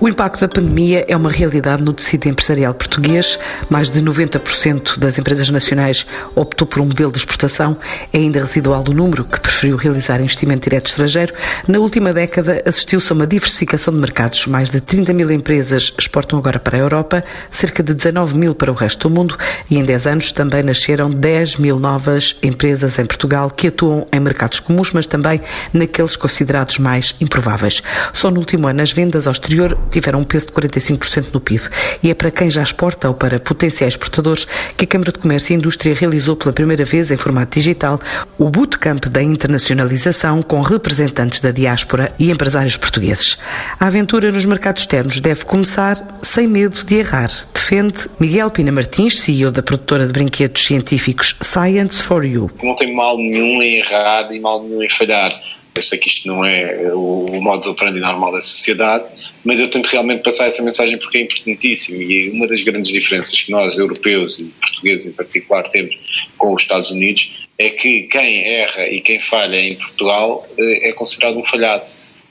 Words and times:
O 0.00 0.08
impacto 0.08 0.40
da 0.40 0.46
pandemia 0.46 1.04
é 1.08 1.16
uma 1.16 1.28
realidade 1.28 1.82
no 1.82 1.92
tecido 1.92 2.28
empresarial 2.28 2.72
português. 2.72 3.36
Mais 3.68 3.90
de 3.90 4.00
90% 4.00 4.96
das 4.96 5.18
empresas 5.18 5.50
nacionais 5.50 6.06
optou 6.36 6.68
por 6.68 6.80
um 6.80 6.84
modelo 6.84 7.10
de 7.10 7.18
exportação. 7.18 7.76
É 8.12 8.18
ainda 8.18 8.38
residual 8.38 8.84
do 8.84 8.94
número 8.94 9.24
que 9.24 9.40
preferiu 9.40 9.76
realizar 9.76 10.20
investimento 10.20 10.70
direto 10.70 10.86
estrangeiro. 10.86 11.34
Na 11.66 11.80
última 11.80 12.12
década 12.12 12.62
assistiu-se 12.64 13.12
a 13.12 13.16
uma 13.16 13.26
diversificação 13.26 13.92
de 13.92 13.98
mercados. 13.98 14.46
Mais 14.46 14.70
de 14.70 14.80
30 14.80 15.12
mil 15.12 15.32
empresas 15.32 15.92
exportam 15.98 16.38
agora 16.38 16.60
para 16.60 16.76
a 16.76 16.80
Europa, 16.80 17.24
cerca 17.50 17.82
de 17.82 17.92
19 17.92 18.38
mil 18.38 18.54
para 18.54 18.70
o 18.70 18.74
resto 18.76 19.08
do 19.08 19.14
mundo 19.16 19.36
e 19.68 19.78
em 19.78 19.84
10 19.84 20.06
anos 20.06 20.30
também 20.30 20.62
nasceram 20.62 21.10
10 21.10 21.56
mil 21.56 21.76
novas 21.80 22.36
empresas 22.40 23.00
em 23.00 23.04
Portugal 23.04 23.50
que 23.50 23.66
atuam 23.66 24.06
em 24.12 24.20
mercados 24.20 24.60
comuns, 24.60 24.92
mas 24.92 25.08
também 25.08 25.40
naqueles 25.72 26.14
considerados 26.14 26.78
mais 26.78 27.16
improváveis. 27.20 27.82
Só 28.12 28.30
no 28.30 28.38
último 28.38 28.68
ano 28.68 28.80
as 28.80 28.92
vendas 28.92 29.26
ao 29.26 29.32
exterior 29.32 29.76
tiveram 29.88 30.20
um 30.20 30.24
peso 30.24 30.46
de 30.46 30.52
45% 30.52 31.26
no 31.32 31.40
PIB. 31.40 31.64
E 32.02 32.10
é 32.10 32.14
para 32.14 32.30
quem 32.30 32.50
já 32.50 32.62
exporta 32.62 33.08
ou 33.08 33.14
para 33.14 33.40
potenciais 33.40 33.94
exportadores 33.94 34.46
que 34.76 34.84
a 34.84 34.88
Câmara 34.88 35.12
de 35.12 35.18
Comércio 35.18 35.52
e 35.52 35.56
Indústria 35.56 35.94
realizou 35.94 36.36
pela 36.36 36.52
primeira 36.52 36.84
vez 36.84 37.10
em 37.10 37.16
formato 37.16 37.58
digital 37.58 38.00
o 38.38 38.48
Bootcamp 38.48 39.06
da 39.06 39.22
Internacionalização 39.22 40.42
com 40.42 40.60
representantes 40.60 41.40
da 41.40 41.50
diáspora 41.50 42.12
e 42.18 42.30
empresários 42.30 42.76
portugueses. 42.76 43.38
A 43.78 43.86
aventura 43.86 44.30
nos 44.30 44.46
mercados 44.46 44.82
externos 44.82 45.20
deve 45.20 45.44
começar 45.44 46.18
sem 46.22 46.46
medo 46.46 46.84
de 46.84 46.96
errar, 46.96 47.30
defende 47.52 48.08
Miguel 48.18 48.50
Pina 48.50 48.72
Martins, 48.72 49.20
CEO 49.20 49.50
da 49.50 49.62
produtora 49.62 50.06
de 50.06 50.12
brinquedos 50.12 50.64
científicos 50.64 51.36
Science 51.42 52.02
for 52.02 52.24
You. 52.24 52.50
Não 52.62 52.74
tem 52.74 52.94
mal 52.94 53.16
nenhum 53.16 53.62
em 53.62 53.76
errar 53.76 54.32
e 54.32 54.40
mal 54.40 54.62
nenhum 54.62 54.82
em 54.82 54.90
falhar 54.90 55.32
eu 55.78 55.82
sei 55.82 55.98
que 55.98 56.08
isto 56.08 56.26
não 56.26 56.44
é 56.44 56.92
o, 56.92 57.26
o 57.26 57.42
modo 57.42 57.70
operandi 57.70 58.00
normal 58.00 58.32
da 58.32 58.40
sociedade, 58.40 59.04
mas 59.44 59.60
eu 59.60 59.70
tento 59.70 59.86
realmente 59.86 60.22
passar 60.22 60.46
essa 60.46 60.62
mensagem 60.62 60.98
porque 60.98 61.18
é 61.18 61.20
importantíssimo. 61.22 62.00
E 62.00 62.30
uma 62.30 62.46
das 62.46 62.60
grandes 62.62 62.92
diferenças 62.92 63.40
que 63.40 63.50
nós, 63.50 63.78
europeus 63.78 64.38
e 64.38 64.44
portugueses 64.44 65.06
em 65.06 65.12
particular, 65.12 65.68
temos 65.70 65.96
com 66.36 66.54
os 66.54 66.62
Estados 66.62 66.90
Unidos 66.90 67.48
é 67.56 67.70
que 67.70 68.02
quem 68.02 68.44
erra 68.44 68.88
e 68.88 69.00
quem 69.00 69.18
falha 69.18 69.56
em 69.56 69.74
Portugal 69.74 70.46
eh, 70.58 70.90
é 70.90 70.92
considerado 70.92 71.38
um 71.38 71.44
falhado. 71.44 71.84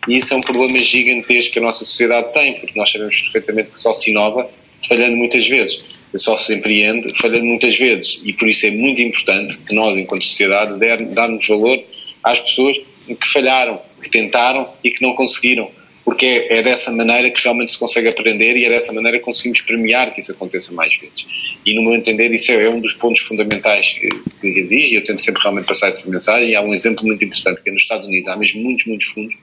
E 0.07 0.17
isso 0.17 0.33
é 0.33 0.37
um 0.37 0.41
problema 0.41 0.77
gigantesco 0.81 1.51
que 1.51 1.59
a 1.59 1.61
nossa 1.61 1.83
sociedade 1.83 2.31
tem, 2.31 2.53
porque 2.53 2.79
nós 2.79 2.89
sabemos 2.89 3.19
perfeitamente 3.19 3.71
que 3.71 3.79
só 3.79 3.93
se 3.93 4.09
inova 4.09 4.49
falhando 4.87 5.17
muitas 5.17 5.45
vezes. 5.47 5.83
Só 6.15 6.37
se 6.37 6.53
empreende 6.55 7.11
falhando 7.19 7.45
muitas 7.45 7.77
vezes. 7.77 8.21
E 8.23 8.31
por 8.31 8.47
isso 8.47 8.65
é 8.65 8.71
muito 8.71 9.01
importante 9.01 9.57
que 9.67 9.75
nós, 9.75 9.97
enquanto 9.97 10.23
sociedade, 10.23 10.79
darmos 11.13 11.45
valor 11.45 11.83
às 12.23 12.39
pessoas 12.39 12.77
que 13.15 13.27
falharam, 13.31 13.81
que 14.01 14.09
tentaram 14.09 14.69
e 14.83 14.91
que 14.91 15.01
não 15.01 15.13
conseguiram. 15.13 15.69
Porque 16.03 16.25
é, 16.25 16.59
é, 16.59 16.63
dessa 16.63 16.89
maneira 16.89 17.29
que 17.29 17.43
realmente 17.43 17.73
se 17.73 17.77
consegue 17.77 18.07
aprender 18.07 18.55
e 18.55 18.63
é 18.63 18.69
dessa 18.69 18.93
maneira 18.93 19.17
que 19.19 19.25
conseguimos 19.25 19.59
premiar 19.59 20.13
que 20.13 20.21
isso 20.21 20.31
aconteça 20.31 20.71
mais 20.71 20.95
vezes. 20.95 21.27
E, 21.65 21.73
no 21.73 21.81
meu 21.81 21.95
entender, 21.95 22.33
isso 22.33 22.49
é, 22.49 22.63
é 22.63 22.69
um 22.69 22.79
dos 22.79 22.93
pontos 22.93 23.23
fundamentais 23.23 23.91
que, 24.39 24.47
exige, 24.47 24.93
e 24.93 24.95
eu 24.95 25.03
tento 25.03 25.21
sempre 25.21 25.41
realmente 25.41 25.65
passar 25.65 25.89
essa 25.89 26.09
mensagem. 26.09 26.51
E 26.51 26.55
há 26.55 26.61
um 26.61 26.73
exemplo 26.73 27.05
muito 27.05 27.25
interessante, 27.25 27.61
que 27.61 27.69
é 27.69 27.73
nos 27.73 27.81
Estados 27.81 28.07
Unidos 28.07 28.29
há 28.29 28.37
mesmo 28.37 28.61
muitos, 28.61 28.85
muitos 28.85 29.07
fundos 29.07 29.35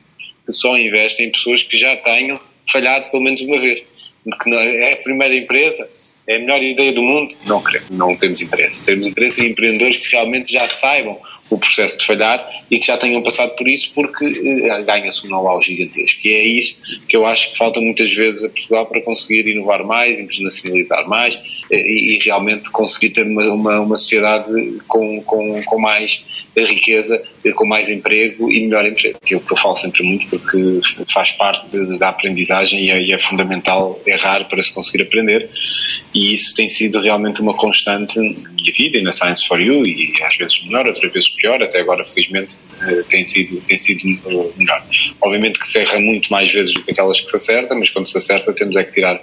que 0.46 0.52
só 0.52 0.78
investem 0.78 1.26
em 1.26 1.30
pessoas 1.30 1.62
que 1.62 1.76
já 1.76 1.96
tenham 1.96 2.40
falhado 2.72 3.10
pelo 3.10 3.22
menos 3.22 3.42
uma 3.42 3.60
vez. 3.60 3.82
Porque 4.24 4.50
é 4.54 4.94
a 4.94 4.96
primeira 4.96 5.34
empresa, 5.34 5.86
é 6.26 6.36
a 6.36 6.38
melhor 6.38 6.62
ideia 6.62 6.92
do 6.92 7.02
mundo? 7.02 7.34
Não 7.44 7.62
queremos, 7.62 7.90
não 7.90 8.16
temos 8.16 8.40
interesse. 8.40 8.82
Temos 8.82 9.06
interesse 9.06 9.42
em 9.42 9.50
empreendedores 9.50 9.98
que 9.98 10.10
realmente 10.12 10.52
já 10.52 10.64
saibam 10.66 11.18
o 11.50 11.58
processo 11.58 11.98
de 11.98 12.06
falhar 12.06 12.44
e 12.70 12.78
que 12.78 12.86
já 12.86 12.96
tenham 12.96 13.22
passado 13.22 13.54
por 13.56 13.68
isso 13.68 13.92
porque 13.94 14.24
eh, 14.24 14.82
ganha-se 14.82 15.26
um 15.26 15.30
know-how 15.30 15.62
gigantesco. 15.62 16.20
E 16.24 16.32
é 16.32 16.44
isso 16.44 16.78
que 17.08 17.16
eu 17.16 17.26
acho 17.26 17.52
que 17.52 17.58
falta 17.58 17.80
muitas 17.80 18.12
vezes 18.12 18.42
a 18.42 18.48
Portugal 18.48 18.86
para 18.86 19.00
conseguir 19.02 19.46
inovar 19.48 19.84
mais, 19.84 20.18
internacionalizar 20.18 21.08
mais 21.08 21.38
eh, 21.70 21.76
e, 21.76 22.16
e 22.16 22.18
realmente 22.24 22.70
conseguir 22.70 23.10
ter 23.10 23.26
uma, 23.26 23.44
uma, 23.52 23.80
uma 23.80 23.96
sociedade 23.96 24.46
com, 24.88 25.22
com, 25.22 25.62
com 25.64 25.78
mais 25.78 26.24
riqueza, 26.62 27.22
eh, 27.44 27.52
com 27.52 27.66
mais 27.66 27.88
emprego 27.88 28.50
e 28.50 28.60
melhor 28.60 28.86
emprego, 28.86 29.18
que 29.24 29.34
é 29.34 29.36
o 29.36 29.40
que 29.40 29.52
eu 29.52 29.56
falo 29.56 29.76
sempre 29.76 30.02
muito 30.02 30.28
porque 30.28 30.80
faz 31.12 31.32
parte 31.32 31.66
de, 31.70 31.98
da 31.98 32.10
aprendizagem 32.10 32.84
e 32.84 32.90
é, 32.90 33.02
e 33.02 33.12
é 33.12 33.18
fundamental 33.18 34.00
errar 34.06 34.44
para 34.44 34.62
se 34.62 34.72
conseguir 34.72 35.02
aprender. 35.02 35.48
E 36.14 36.32
isso 36.32 36.54
tem 36.54 36.68
sido 36.68 37.00
realmente 37.00 37.40
uma 37.40 37.54
constante 37.54 38.18
na 38.18 38.50
minha 38.50 38.72
vida 38.72 38.98
e 38.98 39.02
na 39.02 39.12
Science 39.12 39.46
for 39.46 39.60
You 39.60 39.86
e 39.86 40.12
às 40.22 40.36
vezes 40.36 40.64
melhor, 40.64 40.86
outras 40.86 41.12
vezes 41.12 41.28
pior, 41.30 41.62
até 41.62 41.80
agora 41.80 42.04
felizmente 42.04 42.56
eh, 42.82 43.02
tem 43.08 43.26
sido, 43.26 43.60
tem 43.62 43.78
sido 43.78 44.06
melhor. 44.56 44.82
Obviamente 45.20 45.58
que 45.58 45.66
se 45.66 45.78
erra 45.78 45.98
muito 45.98 46.30
mais 46.30 46.50
vezes 46.52 46.72
do 46.72 46.82
que 46.82 46.92
aquelas 46.92 47.20
que 47.20 47.28
se 47.28 47.36
acerta, 47.36 47.74
mas 47.74 47.90
quando 47.90 48.06
se 48.06 48.16
acerta 48.16 48.52
temos 48.52 48.76
é 48.76 48.84
que 48.84 48.92
tirar 48.92 49.20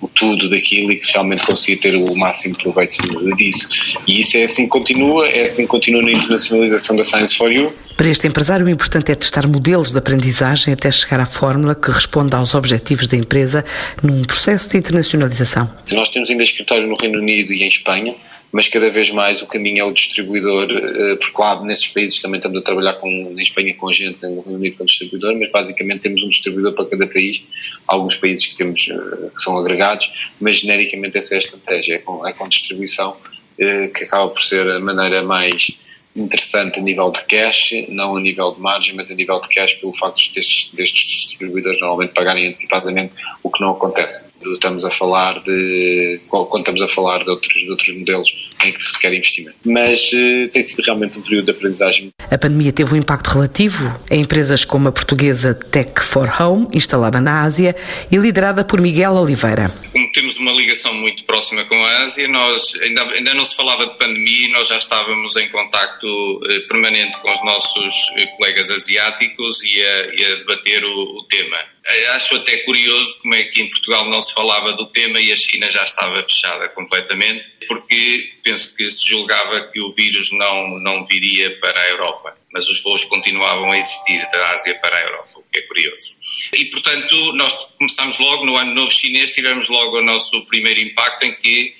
o 0.00 0.08
tudo 0.08 0.48
daquilo 0.48 0.92
e 0.92 0.96
que 0.96 1.12
realmente 1.12 1.44
consiga 1.44 1.82
ter 1.82 1.96
o 1.96 2.14
máximo 2.16 2.56
proveito 2.56 2.96
disso. 3.36 3.68
E 4.06 4.20
isso 4.20 4.36
é 4.38 4.44
assim 4.44 4.64
que 4.64 4.70
continua, 4.70 5.28
é 5.28 5.42
assim 5.42 5.62
que 5.62 5.68
continua 5.68 6.02
na 6.02 6.12
internacionalização 6.12 6.96
da 6.96 7.04
Science 7.04 7.36
for 7.36 7.52
You. 7.52 7.72
Para 7.96 8.08
este 8.08 8.26
empresário, 8.26 8.64
o 8.64 8.70
importante 8.70 9.12
é 9.12 9.14
testar 9.14 9.46
modelos 9.46 9.92
de 9.92 9.98
aprendizagem 9.98 10.72
até 10.72 10.90
chegar 10.90 11.20
à 11.20 11.26
fórmula 11.26 11.74
que 11.74 11.90
responda 11.90 12.38
aos 12.38 12.54
objetivos 12.54 13.06
da 13.06 13.16
empresa 13.16 13.64
num 14.02 14.22
processo 14.22 14.70
de 14.70 14.78
internacionalização. 14.78 15.70
Nós 15.92 16.08
temos 16.08 16.30
ainda 16.30 16.42
escritório 16.42 16.86
no 16.86 16.96
Reino 16.98 17.18
Unido 17.18 17.52
e 17.52 17.62
em 17.62 17.68
Espanha 17.68 18.14
mas 18.52 18.68
cada 18.68 18.90
vez 18.90 19.10
mais 19.10 19.42
o 19.42 19.46
caminho 19.46 19.80
é 19.80 19.84
o 19.84 19.92
distribuidor, 19.92 20.68
eh, 20.70 21.16
porque 21.16 21.40
lá 21.40 21.62
nesses 21.62 21.88
países 21.88 22.20
também 22.20 22.38
estamos 22.38 22.58
a 22.58 22.62
trabalhar 22.62 22.94
com, 22.94 23.08
em 23.08 23.42
Espanha 23.42 23.74
com 23.74 23.92
gente, 23.92 24.22
no 24.22 24.40
Reino 24.40 24.58
Unido 24.58 24.76
com 24.76 24.84
distribuidor, 24.84 25.36
mas 25.38 25.50
basicamente 25.50 26.00
temos 26.00 26.22
um 26.22 26.28
distribuidor 26.28 26.72
para 26.72 26.86
cada 26.86 27.06
país, 27.06 27.42
alguns 27.86 28.16
países 28.16 28.46
que 28.46 28.56
temos 28.56 28.88
eh, 28.90 29.30
que 29.34 29.42
são 29.42 29.56
agregados, 29.56 30.10
mas 30.40 30.58
genericamente 30.58 31.18
essa 31.18 31.34
é 31.34 31.36
a 31.36 31.38
estratégia, 31.38 31.94
é 31.94 31.98
com, 31.98 32.26
é 32.26 32.32
com 32.32 32.48
distribuição 32.48 33.16
eh, 33.58 33.88
que 33.88 34.04
acaba 34.04 34.28
por 34.28 34.42
ser 34.42 34.68
a 34.68 34.80
maneira 34.80 35.22
mais 35.22 35.72
interessante 36.14 36.80
a 36.80 36.82
nível 36.82 37.10
de 37.10 37.24
cash, 37.24 37.72
não 37.88 38.16
a 38.16 38.20
nível 38.20 38.50
de 38.50 38.60
margem, 38.60 38.94
mas 38.94 39.10
a 39.10 39.14
nível 39.14 39.40
de 39.40 39.48
cash 39.48 39.74
pelo 39.74 39.94
facto 39.94 40.32
destes, 40.34 40.70
destes 40.72 41.28
distribuidores 41.28 41.80
normalmente 41.80 42.12
pagarem 42.12 42.48
antecipadamente, 42.48 43.12
o 43.42 43.50
que 43.50 43.60
não 43.60 43.70
acontece. 43.70 44.24
Estamos 44.54 44.84
a 44.84 44.90
falar 44.90 45.40
de, 45.42 46.20
quando 46.28 46.60
estamos 46.60 46.82
a 46.82 46.88
falar 46.88 47.22
de 47.24 47.30
outros, 47.30 47.54
de 47.54 47.70
outros 47.70 47.94
modelos 47.96 48.50
em 48.64 48.72
que 48.72 48.78
requer 48.94 49.14
investimento. 49.14 49.56
Mas 49.64 50.12
uh, 50.12 50.48
tem 50.52 50.64
sido 50.64 50.82
realmente 50.82 51.18
um 51.18 51.22
período 51.22 51.46
de 51.46 51.50
aprendizagem. 51.52 52.10
A 52.30 52.38
pandemia 52.38 52.72
teve 52.72 52.94
um 52.94 52.96
impacto 52.96 53.28
relativo 53.28 53.92
em 54.10 54.20
empresas 54.20 54.64
como 54.64 54.88
a 54.88 54.92
portuguesa 54.92 55.54
Tech 55.54 56.00
for 56.02 56.28
Home, 56.40 56.68
instalada 56.72 57.20
na 57.20 57.42
Ásia 57.42 57.76
e 58.10 58.16
liderada 58.16 58.64
por 58.64 58.80
Miguel 58.80 59.12
Oliveira. 59.14 59.72
Como 59.92 60.10
temos 60.12 60.36
uma 60.36 60.52
ligação 60.52 60.94
muito 60.94 61.24
próxima 61.24 61.64
com 61.64 61.74
a 61.74 62.02
Ásia, 62.02 62.28
nós 62.28 62.74
ainda, 62.82 63.02
ainda 63.02 63.34
não 63.34 63.44
se 63.44 63.56
falava 63.56 63.86
de 63.86 63.98
pandemia 63.98 64.48
e 64.48 64.52
nós 64.52 64.68
já 64.68 64.78
estávamos 64.78 65.36
em 65.36 65.48
contacto 65.48 65.99
eh, 66.06 66.60
permanente 66.60 67.18
com 67.18 67.32
os 67.32 67.44
nossos 67.44 67.94
eh, 68.16 68.26
colegas 68.36 68.70
asiáticos 68.70 69.62
e 69.62 69.82
a, 69.82 70.14
e 70.14 70.24
a 70.24 70.34
debater 70.36 70.84
o, 70.84 71.18
o 71.18 71.22
tema. 71.24 71.58
Eh, 71.84 72.08
acho 72.08 72.36
até 72.36 72.58
curioso 72.58 73.20
como 73.20 73.34
é 73.34 73.44
que 73.44 73.62
em 73.62 73.68
Portugal 73.68 74.08
não 74.08 74.20
se 74.20 74.32
falava 74.32 74.72
do 74.72 74.86
tema 74.86 75.20
e 75.20 75.32
a 75.32 75.36
China 75.36 75.68
já 75.68 75.82
estava 75.82 76.22
fechada 76.22 76.68
completamente, 76.68 77.44
porque 77.66 78.32
penso 78.42 78.74
que 78.76 78.90
se 78.90 79.08
julgava 79.08 79.68
que 79.68 79.80
o 79.80 79.92
vírus 79.94 80.30
não, 80.32 80.78
não 80.78 81.04
viria 81.04 81.58
para 81.58 81.80
a 81.80 81.88
Europa, 81.88 82.36
mas 82.52 82.68
os 82.68 82.82
voos 82.82 83.04
continuavam 83.04 83.72
a 83.72 83.78
existir 83.78 84.18
da 84.30 84.50
Ásia 84.50 84.74
para 84.76 84.96
a 84.96 85.00
Europa, 85.02 85.30
o 85.36 85.42
que 85.52 85.58
é 85.58 85.62
curioso. 85.62 86.16
E, 86.52 86.64
portanto, 86.66 87.32
nós 87.34 87.54
começamos 87.78 88.18
logo 88.18 88.44
no 88.44 88.56
Ano 88.56 88.74
Novo 88.74 88.90
Chinês, 88.90 89.32
tivemos 89.32 89.68
logo 89.68 89.98
o 89.98 90.02
nosso 90.02 90.46
primeiro 90.46 90.80
impacto 90.80 91.24
em 91.24 91.34
que 91.34 91.74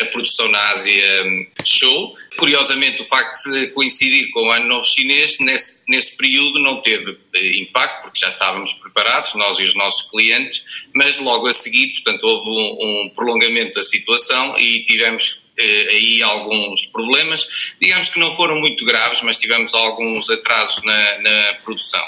a 0.00 0.06
produção 0.06 0.48
na 0.48 0.70
Ásia 0.70 1.24
fechou. 1.60 2.14
Curiosamente, 2.36 3.02
o 3.02 3.04
facto 3.04 3.50
de 3.50 3.68
coincidir 3.68 4.30
com 4.30 4.48
o 4.48 4.50
Ano 4.50 4.66
Novo 4.66 4.84
Chinês, 4.84 5.38
nesse, 5.38 5.82
nesse 5.88 6.16
período 6.16 6.58
não 6.58 6.80
teve 6.80 7.18
eh, 7.34 7.58
impacto, 7.58 8.02
porque 8.02 8.18
já 8.18 8.28
estávamos 8.28 8.72
preparados, 8.74 9.34
nós 9.34 9.58
e 9.58 9.64
os 9.64 9.74
nossos 9.74 10.10
clientes, 10.10 10.64
mas 10.94 11.18
logo 11.18 11.46
a 11.46 11.52
seguir, 11.52 11.92
portanto, 11.92 12.24
houve 12.24 12.48
um, 12.48 13.04
um 13.06 13.10
prolongamento 13.14 13.74
da 13.74 13.82
situação 13.82 14.58
e 14.58 14.84
tivemos 14.84 15.44
eh, 15.58 15.86
aí 15.90 16.22
alguns 16.22 16.86
problemas. 16.86 17.74
Digamos 17.80 18.08
que 18.08 18.18
não 18.18 18.30
foram 18.30 18.58
muito 18.58 18.84
graves, 18.84 19.20
mas 19.22 19.36
tivemos 19.36 19.74
alguns 19.74 20.30
atrasos 20.30 20.82
na, 20.84 21.18
na 21.18 21.54
produção. 21.62 22.04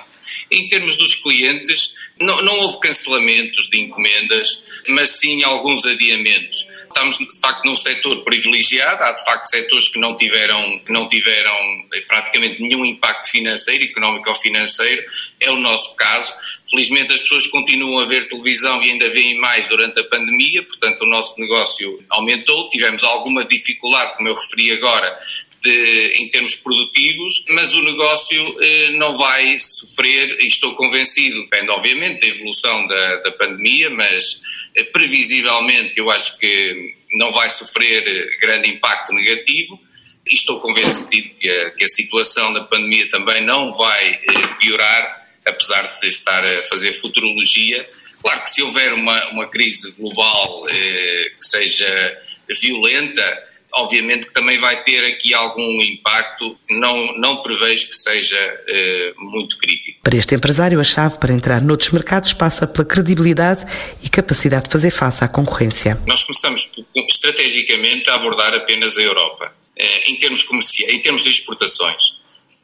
Em 0.50 0.68
termos 0.68 0.96
dos 0.96 1.14
clientes, 1.14 1.93
não, 2.20 2.42
não 2.42 2.58
houve 2.60 2.78
cancelamentos 2.80 3.68
de 3.68 3.80
encomendas, 3.80 4.64
mas 4.88 5.18
sim 5.18 5.42
alguns 5.42 5.84
adiamentos. 5.84 6.66
Estamos, 6.86 7.18
de 7.18 7.40
facto, 7.40 7.64
num 7.64 7.74
setor 7.74 8.22
privilegiado, 8.22 9.02
há 9.02 9.12
de 9.12 9.24
facto 9.24 9.46
setores 9.46 9.88
que 9.88 9.98
não 9.98 10.16
tiveram, 10.16 10.78
que 10.80 10.92
não 10.92 11.08
tiveram 11.08 11.56
eh, 11.92 12.00
praticamente 12.06 12.62
nenhum 12.62 12.84
impacto 12.84 13.28
financeiro, 13.30 13.82
económico 13.82 14.28
ou 14.28 14.34
financeiro, 14.36 15.04
é 15.40 15.50
o 15.50 15.56
nosso 15.56 15.96
caso. 15.96 16.32
Felizmente 16.70 17.12
as 17.12 17.20
pessoas 17.20 17.48
continuam 17.48 17.98
a 17.98 18.06
ver 18.06 18.28
televisão 18.28 18.80
e 18.82 18.92
ainda 18.92 19.10
veem 19.10 19.36
mais 19.40 19.66
durante 19.66 19.98
a 19.98 20.04
pandemia, 20.04 20.62
portanto 20.62 21.02
o 21.02 21.06
nosso 21.06 21.40
negócio 21.40 22.00
aumentou, 22.10 22.68
tivemos 22.68 23.02
alguma 23.02 23.44
dificuldade, 23.44 24.16
como 24.16 24.28
eu 24.28 24.34
referi 24.34 24.70
agora, 24.70 25.18
de, 25.64 26.14
em 26.18 26.28
termos 26.28 26.54
produtivos, 26.56 27.44
mas 27.50 27.72
o 27.72 27.82
negócio 27.82 28.42
eh, 28.60 28.90
não 28.98 29.16
vai 29.16 29.58
sofrer, 29.58 30.36
e 30.40 30.46
estou 30.46 30.74
convencido, 30.74 31.42
depende 31.42 31.70
obviamente 31.70 32.20
da 32.20 32.26
evolução 32.26 32.86
da, 32.86 33.16
da 33.22 33.32
pandemia, 33.32 33.88
mas 33.88 34.42
eh, 34.76 34.84
previsivelmente 34.84 35.98
eu 35.98 36.10
acho 36.10 36.38
que 36.38 36.94
não 37.16 37.32
vai 37.32 37.48
sofrer 37.48 38.06
eh, 38.06 38.36
grande 38.40 38.68
impacto 38.68 39.12
negativo. 39.14 39.80
E 40.26 40.34
estou 40.34 40.58
convencido 40.60 41.28
que 41.38 41.48
a, 41.48 41.70
que 41.72 41.84
a 41.84 41.88
situação 41.88 42.52
da 42.52 42.62
pandemia 42.62 43.08
também 43.10 43.44
não 43.44 43.72
vai 43.72 44.14
eh, 44.14 44.46
piorar, 44.58 45.28
apesar 45.44 45.82
de 45.82 46.08
estar 46.08 46.44
a 46.44 46.62
fazer 46.64 46.92
futurologia. 46.92 47.88
Claro 48.22 48.42
que 48.42 48.50
se 48.50 48.62
houver 48.62 48.94
uma, 48.94 49.32
uma 49.32 49.48
crise 49.48 49.92
global 49.92 50.64
eh, 50.70 51.32
que 51.38 51.46
seja 51.46 52.22
violenta, 52.60 53.53
obviamente 53.74 54.26
que 54.26 54.32
também 54.32 54.58
vai 54.58 54.82
ter 54.82 55.04
aqui 55.04 55.34
algum 55.34 55.82
impacto, 55.82 56.56
não, 56.70 57.18
não 57.18 57.42
prevejo 57.42 57.88
que 57.88 57.96
seja 57.96 58.38
eh, 58.68 59.12
muito 59.18 59.58
crítico. 59.58 59.98
Para 60.02 60.16
este 60.16 60.34
empresário, 60.34 60.80
a 60.80 60.84
chave 60.84 61.18
para 61.18 61.32
entrar 61.32 61.60
noutros 61.60 61.90
mercados 61.90 62.32
passa 62.32 62.66
pela 62.66 62.84
credibilidade 62.84 63.66
e 64.02 64.08
capacidade 64.08 64.64
de 64.64 64.70
fazer 64.70 64.90
face 64.90 65.24
à 65.24 65.28
concorrência. 65.28 66.00
Nós 66.06 66.22
começamos 66.22 66.70
estrategicamente 67.08 68.08
a 68.10 68.14
abordar 68.14 68.54
apenas 68.54 68.96
a 68.96 69.02
Europa, 69.02 69.52
eh, 69.76 70.10
em 70.10 70.16
termos 70.16 70.42
comerciais, 70.42 70.92
em 70.92 71.00
termos 71.00 71.24
de 71.24 71.30
exportações, 71.30 72.18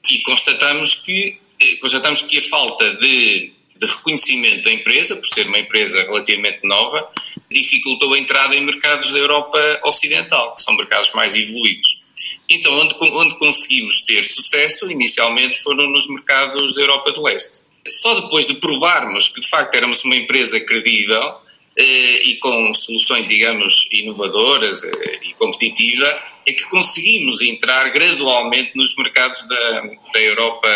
e 0.09 0.19
constatamos 0.23 0.95
que, 0.95 1.37
eh, 1.61 1.77
constatamos 1.81 2.23
que 2.23 2.39
a 2.39 2.43
falta 2.43 2.95
de 2.95 3.53
de 3.81 3.87
reconhecimento 3.87 4.63
da 4.63 4.73
empresa, 4.73 5.17
por 5.17 5.27
ser 5.27 5.49
uma 5.49 5.59
empresa 5.59 6.03
relativamente 6.03 6.61
nova, 6.65 7.11
dificultou 7.51 8.13
a 8.13 8.19
entrada 8.19 8.55
em 8.55 8.61
mercados 8.61 9.11
da 9.11 9.19
Europa 9.19 9.81
Ocidental, 9.85 10.55
que 10.55 10.61
são 10.61 10.75
mercados 10.75 11.11
mais 11.15 11.35
evoluídos. 11.35 12.03
Então, 12.47 12.79
onde, 12.79 12.95
onde 13.01 13.39
conseguimos 13.39 14.03
ter 14.03 14.25
sucesso, 14.27 14.91
inicialmente, 14.91 15.59
foram 15.61 15.89
nos 15.89 16.07
mercados 16.09 16.75
da 16.75 16.83
Europa 16.83 17.11
do 17.13 17.23
Leste. 17.23 17.63
Só 17.89 18.21
depois 18.21 18.47
de 18.47 18.55
provarmos 18.55 19.29
que, 19.29 19.41
de 19.41 19.49
facto, 19.49 19.75
éramos 19.75 20.05
uma 20.05 20.15
empresa 20.15 20.61
credível 20.61 21.39
eh, 21.75 22.23
e 22.29 22.37
com 22.37 22.75
soluções, 22.75 23.27
digamos, 23.27 23.89
inovadoras 23.91 24.85
eh, 24.85 25.21
e 25.23 25.35
competitiva, 25.35 26.23
é 26.47 26.53
que 26.53 26.65
conseguimos 26.65 27.41
entrar 27.41 27.89
gradualmente 27.91 28.73
nos 28.75 28.95
mercados 28.95 29.49
da, 29.49 29.81
da 30.13 30.21
Europa 30.21 30.69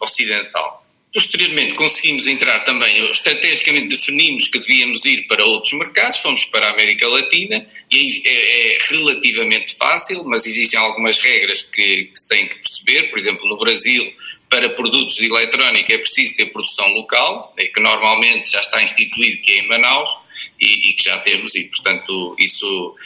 Ocidental. 0.00 0.77
Posteriormente 1.12 1.74
conseguimos 1.74 2.26
entrar 2.26 2.60
também, 2.60 3.10
estrategicamente 3.10 3.96
definimos 3.96 4.46
que 4.48 4.58
devíamos 4.58 5.06
ir 5.06 5.26
para 5.26 5.42
outros 5.44 5.72
mercados, 5.72 6.18
fomos 6.18 6.44
para 6.44 6.66
a 6.68 6.70
América 6.70 7.08
Latina 7.08 7.66
e 7.90 8.22
é, 8.26 8.74
é 8.74 8.78
relativamente 8.90 9.74
fácil, 9.74 10.22
mas 10.24 10.44
existem 10.44 10.78
algumas 10.78 11.18
regras 11.18 11.62
que, 11.62 12.04
que, 12.04 12.18
se 12.18 12.28
têm 12.28 12.46
que 12.46 12.56
perceber, 12.56 13.04
por 13.04 13.18
exemplo 13.18 13.48
no 13.48 13.56
Brasil 13.56 14.12
para 14.50 14.70
produtos 14.70 15.16
de 15.16 15.26
eletrónica 15.26 15.94
é 15.94 15.98
preciso 15.98 16.36
ter 16.36 16.46
produção 16.46 16.86
local, 16.88 17.54
é 17.58 17.66
que 17.66 17.80
normalmente 17.80 18.50
já 18.50 18.60
está 18.60 18.82
instituído 18.82 19.40
que 19.42 19.52
é 19.52 19.58
em 19.60 19.66
Manaus 19.66 20.10
e, 20.60 20.90
e 20.90 20.92
que 20.92 21.04
já 21.04 21.18
temos 21.18 21.54
e 21.54 21.64
portanto 21.64 22.36
isso 22.38 22.96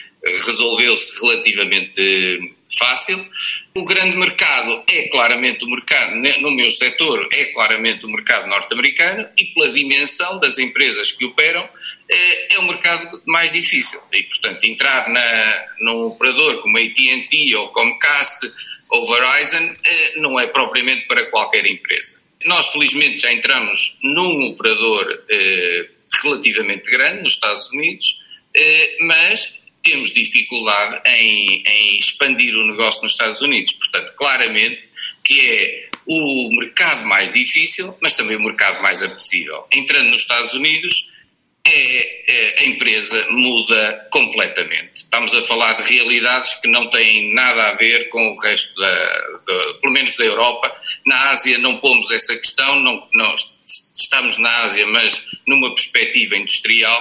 resolveu-se 0.45 1.21
relativamente 1.21 2.53
fácil. 2.79 3.27
O 3.75 3.85
grande 3.85 4.17
mercado 4.17 4.83
é 4.89 5.09
claramente 5.09 5.65
o 5.65 5.69
mercado, 5.69 6.15
no 6.41 6.51
meu 6.51 6.71
setor, 6.71 7.29
é 7.33 7.47
claramente 7.47 8.05
o 8.07 8.09
mercado 8.09 8.49
norte-americano 8.49 9.29
e 9.37 9.45
pela 9.47 9.71
dimensão 9.71 10.39
das 10.41 10.59
empresas 10.59 11.13
que 11.13 11.25
operam, 11.25 11.69
é, 12.09 12.55
é 12.55 12.59
o 12.59 12.65
mercado 12.65 13.23
mais 13.27 13.53
difícil. 13.53 14.01
E, 14.13 14.23
portanto, 14.25 14.65
entrar 14.65 15.09
na, 15.09 15.67
num 15.81 16.07
operador 16.07 16.61
como 16.61 16.79
AT&T 16.79 17.57
ou 17.57 17.69
Comcast 17.69 18.53
ou 18.89 19.09
Verizon 19.09 19.75
é, 19.85 20.21
não 20.21 20.39
é 20.39 20.47
propriamente 20.47 21.07
para 21.07 21.27
qualquer 21.27 21.67
empresa. 21.67 22.21
Nós, 22.45 22.69
felizmente, 22.69 23.21
já 23.21 23.33
entramos 23.33 23.99
num 24.03 24.47
operador 24.49 25.25
é, 25.31 25.87
relativamente 26.23 26.91
grande 26.91 27.23
nos 27.23 27.35
Estados 27.35 27.71
Unidos, 27.71 28.21
mas 29.01 29.62
temos 29.83 30.13
dificuldade 30.13 31.01
em, 31.07 31.63
em 31.67 31.99
expandir 31.99 32.55
o 32.55 32.67
negócio 32.67 33.03
nos 33.03 33.13
Estados 33.13 33.43
Unidos. 33.43 33.73
Portanto, 33.73 34.15
claramente 34.17 34.83
que 35.25 35.41
é 35.41 35.89
o 36.07 36.51
mercado 36.57 37.05
mais 37.05 37.33
difícil, 37.33 37.97
mas 38.01 38.17
também 38.17 38.37
o 38.37 38.43
mercado 38.43 38.83
mais 38.83 39.03
apetecível. 39.03 39.67
Entrando 39.73 40.11
nos 40.11 40.23
Estados 40.23 40.53
Unidos, 40.53 41.09
é, 41.65 42.33
é, 42.33 42.63
a 42.63 42.65
empresa 42.65 43.25
muda 43.31 44.09
completamente. 44.11 44.91
Estamos 44.97 45.33
a 45.35 45.43
falar 45.43 45.75
de 45.75 45.95
realidades 45.95 46.55
que 46.55 46.67
não 46.67 46.91
têm 46.91 47.33
nada 47.35 47.69
a 47.69 47.75
ver 47.75 48.09
com 48.09 48.33
o 48.33 48.41
resto 48.41 48.75
da, 48.75 48.91
da 49.47 49.75
pelo 49.81 49.93
menos 49.93 50.17
da 50.17 50.25
Europa. 50.25 50.75
Na 51.07 51.31
Ásia 51.31 51.59
não 51.59 51.79
pomos 51.79 52.11
essa 52.11 52.37
questão, 52.37 52.81
não, 52.81 53.09
não 53.15 53.35
estamos 53.95 54.39
na 54.39 54.63
Ásia, 54.63 54.87
mas 54.89 55.25
numa 55.47 55.73
perspectiva 55.73 56.37
industrial 56.37 57.01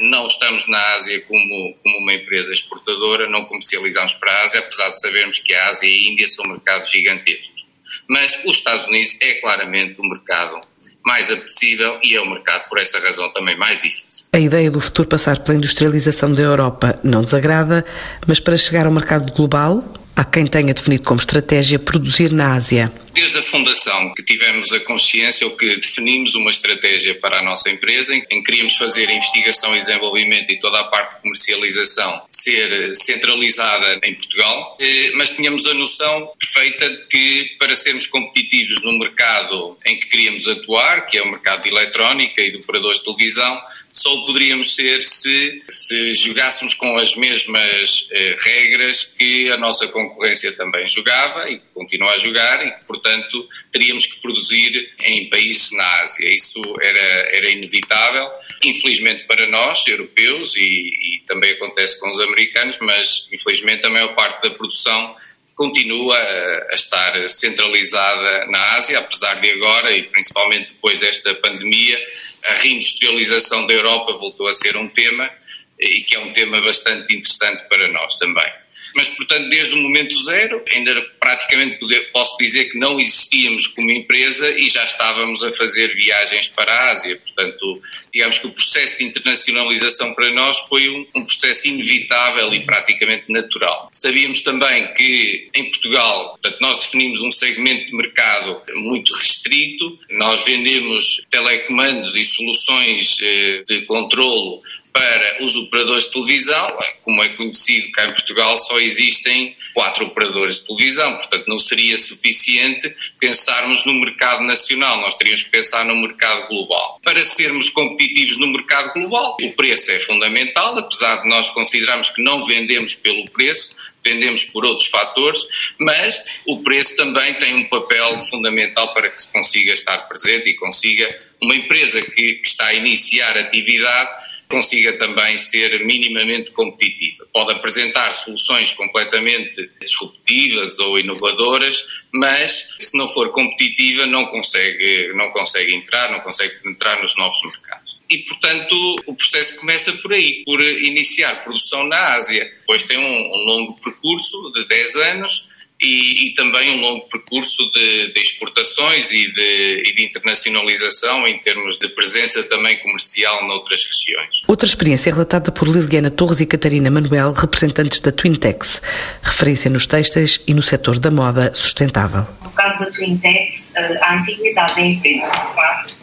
não 0.00 0.26
estamos 0.26 0.66
na 0.68 0.94
Ásia 0.94 1.20
como, 1.22 1.74
como 1.82 1.98
uma 1.98 2.14
empresa 2.14 2.52
exportadora, 2.52 3.28
não 3.28 3.44
comercializamos 3.44 4.14
para 4.14 4.30
a 4.30 4.42
Ásia, 4.44 4.60
apesar 4.60 4.88
de 4.88 5.00
sabermos 5.00 5.38
que 5.38 5.54
a 5.54 5.68
Ásia 5.68 5.88
e 5.88 5.94
a 5.94 6.10
Índia 6.10 6.26
são 6.26 6.44
mercados 6.46 6.90
gigantescos. 6.90 7.66
Mas 8.08 8.38
os 8.44 8.56
Estados 8.56 8.86
Unidos 8.86 9.16
é 9.20 9.34
claramente 9.34 10.00
o 10.00 10.04
mercado 10.04 10.60
mais 11.04 11.30
apetecível 11.30 11.98
e 12.02 12.16
é 12.16 12.20
o 12.20 12.28
mercado, 12.28 12.66
por 12.68 12.78
essa 12.78 12.98
razão, 12.98 13.30
também 13.32 13.56
mais 13.56 13.78
difícil. 13.78 14.26
A 14.32 14.38
ideia 14.38 14.70
do 14.70 14.80
futuro 14.80 15.08
passar 15.08 15.38
pela 15.40 15.58
industrialização 15.58 16.32
da 16.32 16.42
Europa 16.42 16.98
não 17.04 17.22
desagrada, 17.22 17.84
mas 18.26 18.40
para 18.40 18.56
chegar 18.56 18.86
ao 18.86 18.92
mercado 18.92 19.30
global, 19.32 19.84
há 20.16 20.24
quem 20.24 20.46
tenha 20.46 20.72
definido 20.72 21.04
como 21.04 21.20
estratégia 21.20 21.78
produzir 21.78 22.32
na 22.32 22.54
Ásia. 22.54 22.90
Desde 23.14 23.38
a 23.38 23.42
fundação 23.42 24.12
que 24.12 24.24
tivemos 24.24 24.72
a 24.72 24.80
consciência 24.80 25.46
ou 25.46 25.56
que 25.56 25.76
definimos 25.76 26.34
uma 26.34 26.50
estratégia 26.50 27.14
para 27.14 27.38
a 27.38 27.42
nossa 27.42 27.70
empresa 27.70 28.12
em 28.12 28.20
que 28.20 28.42
queríamos 28.42 28.76
fazer 28.76 29.08
investigação 29.08 29.74
e 29.76 29.78
desenvolvimento 29.78 30.50
e 30.50 30.58
toda 30.58 30.80
a 30.80 30.84
parte 30.84 31.14
de 31.14 31.22
comercialização 31.22 32.22
ser 32.28 32.94
centralizada 32.96 34.00
em 34.02 34.14
Portugal, 34.14 34.76
eh, 34.80 35.12
mas 35.14 35.30
tínhamos 35.30 35.64
a 35.64 35.74
noção 35.74 36.32
perfeita 36.36 36.90
de 36.90 37.06
que 37.06 37.56
para 37.56 37.76
sermos 37.76 38.08
competitivos 38.08 38.82
no 38.82 38.98
mercado 38.98 39.78
em 39.86 39.96
que 40.00 40.08
queríamos 40.08 40.48
atuar, 40.48 41.06
que 41.06 41.16
é 41.16 41.22
o 41.22 41.30
mercado 41.30 41.62
de 41.62 41.68
eletrónica 41.68 42.42
e 42.42 42.50
de 42.50 42.58
operadores 42.58 42.98
de 42.98 43.04
televisão, 43.04 43.62
só 43.94 44.12
o 44.12 44.26
poderíamos 44.26 44.74
ser 44.74 45.00
se, 45.04 45.62
se 45.68 46.12
jogássemos 46.14 46.74
com 46.74 46.96
as 46.96 47.14
mesmas 47.14 48.08
eh, 48.10 48.34
regras 48.40 49.04
que 49.04 49.48
a 49.52 49.56
nossa 49.56 49.86
concorrência 49.86 50.50
também 50.50 50.88
jogava 50.88 51.48
e 51.48 51.60
que 51.60 51.68
continua 51.68 52.10
a 52.10 52.18
jogar 52.18 52.66
e 52.66 52.72
que, 52.72 52.84
portanto, 52.86 53.48
teríamos 53.70 54.04
que 54.06 54.20
produzir 54.20 54.92
em 55.00 55.30
países 55.30 55.70
na 55.70 56.00
Ásia. 56.00 56.28
Isso 56.34 56.60
era, 56.82 56.98
era 57.36 57.48
inevitável, 57.48 58.28
infelizmente 58.64 59.28
para 59.28 59.46
nós, 59.46 59.86
europeus, 59.86 60.56
e, 60.56 60.60
e 60.60 61.22
também 61.28 61.52
acontece 61.52 62.00
com 62.00 62.10
os 62.10 62.18
americanos, 62.18 62.76
mas 62.80 63.28
infelizmente 63.32 63.86
a 63.86 63.90
maior 63.90 64.12
parte 64.16 64.42
da 64.42 64.50
produção 64.50 65.14
continua 65.54 66.16
a, 66.16 66.74
estar 66.74 67.28
centralizada 67.28 68.46
na 68.46 68.74
Ásia, 68.74 68.98
apesar 68.98 69.40
de 69.40 69.50
agora, 69.50 69.96
e 69.96 70.02
principalmente 70.04 70.72
depois 70.72 71.00
desta 71.00 71.34
pandemia, 71.34 71.98
a 72.44 72.54
reindustrialização 72.54 73.66
da 73.66 73.72
Europa 73.72 74.12
voltou 74.14 74.48
a 74.48 74.52
ser 74.52 74.76
um 74.76 74.88
tema 74.88 75.30
e 75.78 76.02
que 76.02 76.16
é 76.16 76.20
um 76.20 76.32
tema 76.32 76.60
bastante 76.60 77.14
interessante 77.14 77.68
para 77.68 77.88
nós 77.88 78.18
também. 78.18 78.63
Mas, 78.94 79.08
portanto, 79.08 79.48
desde 79.48 79.74
o 79.74 79.76
momento 79.78 80.14
zero, 80.22 80.62
ainda 80.70 81.02
praticamente 81.20 81.78
posso 82.12 82.36
dizer 82.38 82.66
que 82.70 82.78
não 82.78 83.00
existíamos 83.00 83.66
como 83.68 83.90
empresa 83.90 84.50
e 84.50 84.68
já 84.68 84.84
estávamos 84.84 85.42
a 85.42 85.52
fazer 85.52 85.94
viagens 85.94 86.48
para 86.48 86.72
a 86.72 86.90
Ásia. 86.90 87.16
Portanto, 87.16 87.82
digamos 88.12 88.38
que 88.38 88.46
o 88.46 88.52
processo 88.52 88.98
de 88.98 89.04
internacionalização 89.04 90.14
para 90.14 90.30
nós 90.30 90.58
foi 90.60 90.88
um, 90.88 91.06
um 91.14 91.24
processo 91.24 91.66
inevitável 91.66 92.52
e 92.54 92.64
praticamente 92.64 93.24
natural. 93.28 93.88
Sabíamos 93.92 94.42
também 94.42 94.92
que 94.94 95.48
em 95.54 95.68
Portugal, 95.70 96.38
portanto, 96.40 96.60
nós 96.60 96.78
definimos 96.78 97.20
um 97.22 97.30
segmento 97.30 97.86
de 97.86 97.96
mercado 97.96 98.62
muito 98.76 99.12
restrito, 99.14 99.98
nós 100.10 100.44
vendemos 100.44 101.26
telecomandos 101.30 102.16
e 102.16 102.24
soluções 102.24 103.18
eh, 103.22 103.64
de 103.66 103.82
controlo 103.82 104.62
para 104.94 105.44
os 105.44 105.56
operadores 105.56 106.04
de 106.04 106.12
televisão, 106.12 106.68
como 107.02 107.20
é 107.20 107.28
conhecido 107.30 107.90
cá 107.90 108.04
em 108.04 108.12
Portugal, 108.12 108.56
só 108.56 108.78
existem 108.78 109.56
quatro 109.74 110.06
operadores 110.06 110.60
de 110.60 110.68
televisão, 110.68 111.16
portanto 111.16 111.48
não 111.48 111.58
seria 111.58 111.98
suficiente 111.98 112.94
pensarmos 113.18 113.84
no 113.84 113.92
mercado 113.94 114.44
nacional, 114.44 115.00
nós 115.00 115.16
teríamos 115.16 115.42
que 115.42 115.50
pensar 115.50 115.84
no 115.84 115.96
mercado 115.96 116.46
global. 116.46 117.00
Para 117.02 117.24
sermos 117.24 117.68
competitivos 117.70 118.38
no 118.38 118.46
mercado 118.46 118.92
global, 118.92 119.36
o 119.42 119.52
preço 119.54 119.90
é 119.90 119.98
fundamental, 119.98 120.78
apesar 120.78 121.22
de 121.22 121.28
nós 121.28 121.50
considerarmos 121.50 122.10
que 122.10 122.22
não 122.22 122.44
vendemos 122.44 122.94
pelo 122.94 123.28
preço, 123.32 123.74
vendemos 124.04 124.44
por 124.44 124.64
outros 124.64 124.88
fatores, 124.88 125.40
mas 125.76 126.22
o 126.46 126.62
preço 126.62 126.94
também 126.94 127.34
tem 127.34 127.54
um 127.54 127.68
papel 127.68 128.20
fundamental 128.20 128.94
para 128.94 129.10
que 129.10 129.20
se 129.20 129.32
consiga 129.32 129.72
estar 129.72 129.98
presente 130.06 130.50
e 130.50 130.54
consiga 130.54 131.18
uma 131.42 131.56
empresa 131.56 132.00
que, 132.00 132.34
que 132.34 132.46
está 132.46 132.66
a 132.66 132.74
iniciar 132.74 133.36
atividade 133.36 134.23
consiga 134.48 134.96
também 134.98 135.36
ser 135.38 135.84
minimamente 135.84 136.52
competitiva. 136.52 137.26
Pode 137.32 137.52
apresentar 137.52 138.12
soluções 138.12 138.72
completamente 138.72 139.70
disruptivas 139.80 140.78
ou 140.78 140.98
inovadoras, 140.98 141.84
mas 142.12 142.76
se 142.80 142.96
não 142.96 143.08
for 143.08 143.32
competitiva 143.32 144.06
não 144.06 144.26
consegue, 144.26 145.12
não 145.14 145.30
consegue 145.30 145.74
entrar, 145.74 146.10
não 146.12 146.20
consegue 146.20 146.54
entrar 146.66 147.00
nos 147.00 147.16
novos 147.16 147.42
mercados. 147.44 147.98
E, 148.08 148.18
portanto, 148.18 148.96
o 149.06 149.14
processo 149.14 149.56
começa 149.56 149.92
por 149.94 150.12
aí, 150.12 150.42
por 150.44 150.60
iniciar 150.60 151.42
produção 151.42 151.84
na 151.84 152.14
Ásia. 152.14 152.44
Depois 152.60 152.82
tem 152.82 152.98
um, 152.98 153.02
um 153.02 153.44
longo 153.44 153.80
percurso 153.80 154.52
de 154.52 154.66
10 154.66 154.96
anos, 154.96 155.48
e, 155.80 156.28
e, 156.28 156.34
também 156.34 156.78
um 156.78 156.80
longo 156.80 157.08
percurso 157.08 157.70
de, 157.72 158.12
de 158.12 158.20
exportações 158.20 159.10
e 159.12 159.32
de, 159.32 159.82
e 159.86 159.94
de, 159.94 160.04
internacionalização 160.06 161.26
em 161.26 161.38
termos 161.38 161.78
de 161.78 161.88
presença 161.88 162.42
também 162.44 162.78
comercial 162.78 163.46
noutras 163.46 163.84
regiões. 163.84 164.42
Outra 164.46 164.66
experiência 164.66 165.10
é 165.10 165.12
relatada 165.12 165.50
por 165.50 165.68
Liliana 165.68 166.10
Torres 166.10 166.40
e 166.40 166.46
Catarina 166.46 166.90
Manuel, 166.90 167.32
representantes 167.32 168.00
da 168.00 168.12
Twintex, 168.12 168.80
referência 169.22 169.68
nos 169.68 169.86
textos 169.86 170.40
e 170.46 170.54
no 170.54 170.62
setor 170.62 170.98
da 170.98 171.10
moda 171.10 171.52
sustentável. 171.54 172.26
No 172.42 172.50
caso 172.50 172.78
da 172.78 172.90
Twintex, 172.92 173.72
a 173.76 174.14
antiguidade 174.14 174.74
da 174.76 174.80
empresa, 174.80 175.26
de 175.26 175.54
facto, 175.54 175.96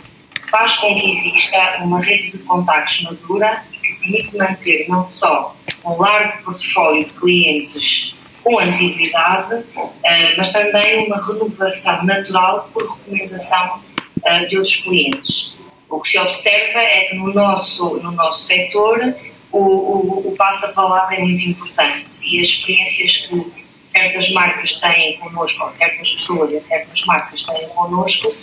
faz 0.52 0.76
com 0.76 0.94
que 1.00 1.12
exista 1.12 1.78
uma 1.82 2.02
rede 2.02 2.32
de 2.32 2.38
contactos 2.40 3.02
madura 3.04 3.64
que 3.72 3.96
permite 3.96 4.36
manter 4.36 4.86
não 4.90 5.08
só 5.08 5.56
um 5.86 6.00
largo 6.00 6.44
portfólio 6.44 7.06
de 7.06 7.14
clientes 7.14 8.14
com 8.44 8.60
antiguidade, 8.60 9.64
eh, 10.04 10.36
mas 10.38 10.52
também 10.52 11.06
uma 11.06 11.18
renovação 11.26 12.04
natural 12.04 12.70
por 12.74 12.84
recomendação 12.84 13.82
eh, 14.24 14.46
de 14.46 14.58
outros 14.58 14.78
clientes. 14.78 15.58
O 15.90 16.00
que 16.00 16.10
se 16.10 16.20
observa 16.20 16.80
é 16.80 17.06
que 17.06 17.16
no 17.16 17.34
nosso, 17.34 17.98
no 17.98 18.12
nosso 18.12 18.46
setor 18.46 19.14
o, 19.52 19.60
o, 19.60 20.28
o 20.30 20.36
passo-palavra 20.38 21.16
é 21.16 21.20
muito 21.20 21.44
importante 21.44 22.20
e 22.24 22.42
as 22.42 22.48
experiências 22.48 23.18
que 23.28 23.62
certas 23.92 24.30
marcas 24.32 24.76
têm 24.76 25.18
connosco, 25.18 25.64
ou 25.64 25.70
certas 25.70 26.10
pessoas 26.12 26.52
e 26.52 26.62
certas 26.62 27.02
marcas 27.06 27.44
têm 27.44 27.68
connosco, 27.70 28.34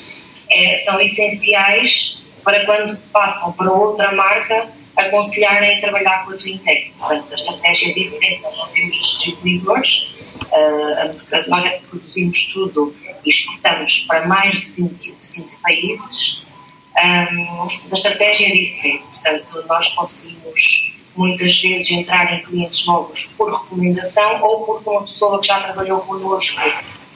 é, 0.51 0.77
são 0.79 1.01
essenciais 1.01 2.23
para 2.45 2.65
quando 2.67 2.99
passam 3.11 3.53
para 3.53 3.73
outra 3.73 4.13
marca 4.13 4.69
aconselharem 4.99 5.81
trabalhar 5.81 6.25
com 6.25 6.33
a 6.33 6.37
Twintech. 6.37 6.93
Portanto, 6.99 7.27
a 7.31 7.35
estratégia 7.35 7.91
é 7.91 7.95
diferente. 7.95 8.43
Nós 8.43 8.57
não 8.57 8.69
temos 8.69 8.97
distribuidores, 8.97 10.09
uh, 10.45 11.49
nós 11.49 11.65
é 11.65 11.71
que 11.71 11.87
produzimos 11.87 12.47
tudo 12.53 12.95
e 13.25 13.31
exportamos 13.31 14.01
para 14.01 14.27
mais 14.27 14.61
de 14.61 14.71
20, 14.71 15.13
de 15.13 15.27
20 15.33 15.57
países. 15.57 16.43
Um, 16.99 17.63
a 17.63 17.95
estratégia 17.95 18.49
é 18.49 18.51
diferente. 18.51 19.05
Portanto, 19.13 19.65
nós 19.69 19.89
conseguimos 19.89 20.93
muitas 21.17 21.61
vezes 21.61 21.91
entrar 21.91 22.33
em 22.33 22.43
clientes 22.43 22.87
novos 22.87 23.27
por 23.37 23.53
recomendação 23.53 24.43
ou 24.43 24.65
porque 24.65 24.91
uma 24.91 25.03
pessoa 25.03 25.41
que 25.41 25.47
já 25.47 25.61
trabalhou 25.61 26.01
connosco 26.01 26.61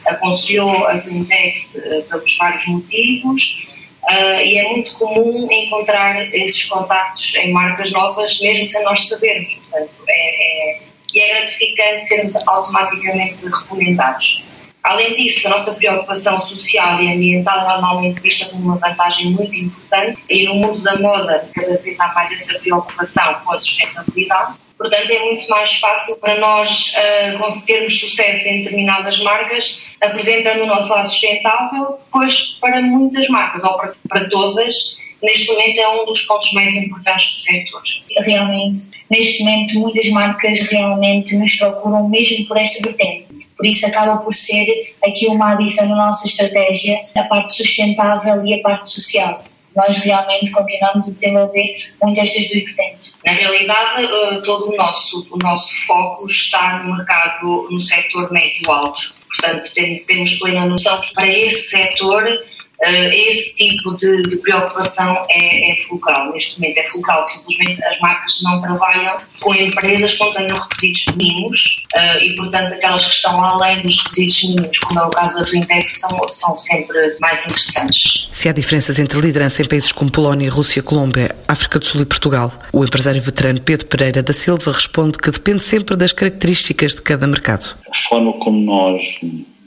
aconselhou 0.07 0.87
a 0.89 0.99
Twintex 0.99 1.75
uh, 1.75 2.03
pelos 2.09 2.37
vários 2.37 2.67
motivos 2.67 3.72
Uh, 4.04 4.40
e 4.44 4.59
é 4.59 4.68
muito 4.68 4.92
comum 4.94 5.49
encontrar 5.50 6.23
esses 6.35 6.64
contactos 6.64 7.35
em 7.37 7.52
marcas 7.52 7.90
novas, 7.92 8.40
mesmo 8.40 8.68
sem 8.68 8.82
nós 8.82 9.09
sabermos. 9.09 9.54
Portanto, 9.54 9.90
é, 10.09 10.75
é, 10.75 10.80
e 11.14 11.21
é 11.21 11.35
gratificante 11.35 12.06
sermos 12.06 12.35
automaticamente 12.47 13.47
recomendados. 13.47 14.42
Além 14.82 15.14
disso, 15.16 15.47
a 15.47 15.50
nossa 15.50 15.75
preocupação 15.75 16.40
social 16.40 17.00
e 17.00 17.12
ambiental 17.12 17.61
é 17.61 17.64
normalmente 17.64 18.21
vista 18.21 18.47
como 18.47 18.64
uma 18.64 18.76
vantagem 18.78 19.30
muito 19.30 19.54
importante 19.54 20.21
e 20.28 20.44
no 20.44 20.56
mundo 20.56 20.80
da 20.82 20.99
moda 20.99 21.49
cada 21.54 21.76
vez 21.78 22.00
há 22.00 22.12
mais 22.12 22.32
essa 22.32 22.59
preocupação 22.59 23.35
com 23.44 23.52
a 23.52 23.59
sustentabilidade 23.61 24.54
Portanto, 24.83 25.12
é 25.12 25.19
muito 25.21 25.49
mais 25.49 25.75
fácil 25.75 26.17
para 26.17 26.41
nós 26.41 26.93
uh, 27.39 27.89
sucesso 27.89 28.49
em 28.49 28.65
determinadas 28.65 29.17
marcas, 29.21 29.81
apresentando 30.01 30.65
o 30.65 30.67
nosso 30.67 30.89
lado 30.89 31.09
sustentável, 31.09 32.01
pois 32.11 32.59
para 32.61 32.83
muitas 32.83 33.29
marcas, 33.29 33.62
ou 33.62 33.77
para, 33.77 33.95
para 34.09 34.29
todas, 34.29 34.97
neste 35.23 35.47
momento 35.53 35.79
é 35.79 35.89
um 35.89 36.05
dos 36.05 36.23
pontos 36.23 36.53
mais 36.53 36.75
importantes 36.75 37.33
do 37.33 37.39
setor. 37.39 37.83
Realmente, 38.25 38.83
neste 39.09 39.45
momento, 39.45 39.79
muitas 39.79 40.09
marcas 40.09 40.59
realmente 40.69 41.37
nos 41.37 41.55
procuram 41.55 42.09
mesmo 42.09 42.45
por 42.49 42.57
esta 42.57 42.83
vertente. 42.83 43.27
Por 43.57 43.65
isso 43.65 43.87
acaba 43.87 44.17
por 44.17 44.35
ser 44.35 44.97
aqui 45.05 45.29
uma 45.29 45.53
adição 45.53 45.89
na 45.89 45.95
nossa 45.95 46.27
estratégia, 46.27 47.05
a 47.15 47.23
parte 47.23 47.55
sustentável 47.55 48.45
e 48.45 48.55
a 48.55 48.59
parte 48.59 48.91
social 48.91 49.45
nós 49.75 49.97
realmente 49.99 50.50
continuamos 50.50 51.09
a 51.09 51.12
desenvolver 51.12 51.93
muitas 52.02 52.25
destas 52.25 52.50
duas 52.50 52.64
vertentes. 52.64 53.14
Na 53.25 53.33
realidade, 53.33 54.05
eh, 54.05 54.41
todo 54.45 54.71
o 54.71 54.76
nosso, 54.76 55.26
o 55.31 55.38
nosso 55.38 55.73
foco 55.87 56.26
está 56.26 56.83
no 56.83 56.97
mercado, 56.97 57.69
no 57.71 57.81
setor 57.81 58.31
médio-alto. 58.33 59.14
Portanto, 59.29 59.73
temos 60.07 60.35
plena 60.35 60.67
noção 60.67 61.00
que 61.00 61.14
para 61.14 61.29
esse 61.29 61.71
setor 61.71 62.45
esse 62.91 63.55
tipo 63.55 63.97
de, 63.97 64.23
de 64.23 64.37
preocupação 64.39 65.25
é, 65.31 65.73
é, 65.73 65.85
fulcral, 65.85 66.33
neste 66.33 66.61
momento 66.61 66.79
é 66.79 66.89
fulcral, 66.91 67.25
simplesmente 67.25 67.83
as 67.85 67.99
marcas 68.01 68.41
não 68.43 68.61
trabalham 68.61 69.17
com 69.41 69.55
empresas 69.55 70.12
que 70.12 70.33
tenham 70.35 70.57
requisitos 70.57 71.15
mínimos 71.17 71.85
uh, 71.95 72.23
e, 72.23 72.35
portanto, 72.35 72.73
aquelas 72.75 73.05
que 73.05 73.15
estão 73.15 73.43
além 73.45 73.81
dos 73.83 73.97
requisitos 73.99 74.43
mínimos, 74.49 74.79
como 74.81 75.01
é 75.01 75.05
o 75.05 75.11
caso 75.11 75.39
da 75.39 75.45
Twintex, 75.45 76.01
são, 76.01 76.29
são 76.29 76.59
sempre 76.59 77.09
mais 77.21 77.47
interessantes. 77.47 78.29
Se 78.33 78.49
há 78.49 78.53
diferenças 78.53 78.99
entre 78.99 79.21
liderança 79.21 79.62
em 79.62 79.69
países 79.69 79.93
como 79.93 80.11
Polónia, 80.11 80.51
Rússia, 80.51 80.83
Colômbia, 80.83 81.37
África 81.47 81.79
do 81.79 81.85
Sul 81.85 82.03
e 82.03 82.05
Portugal, 82.05 82.53
o 82.73 82.85
empresário 82.85 83.23
veterano 83.23 83.61
Pedro 83.61 83.87
Pereira 83.87 84.23
da 84.23 84.33
Silva 84.33 84.73
responde 84.73 85.19
que 85.19 85.31
depende 85.31 85.62
sempre 85.62 85.97
das 85.97 86.12
características 86.12 86.95
de 86.95 87.03
cada 87.03 87.27
mercado. 87.27 87.77
A 87.91 88.09
forma 88.09 88.33
como 88.35 88.59
nós 88.59 89.03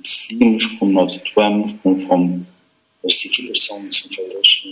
decidimos, 0.04 0.66
como 0.80 0.92
nós 0.92 1.16
atuamos, 1.16 1.74
conforme 1.82 2.46
equipas 3.08 3.64
são, 3.64 3.92
são 3.92 4.10
feitas. 4.10 4.64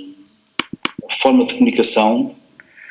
A 1.10 1.16
forma 1.16 1.46
de 1.46 1.54
comunicação 1.54 2.36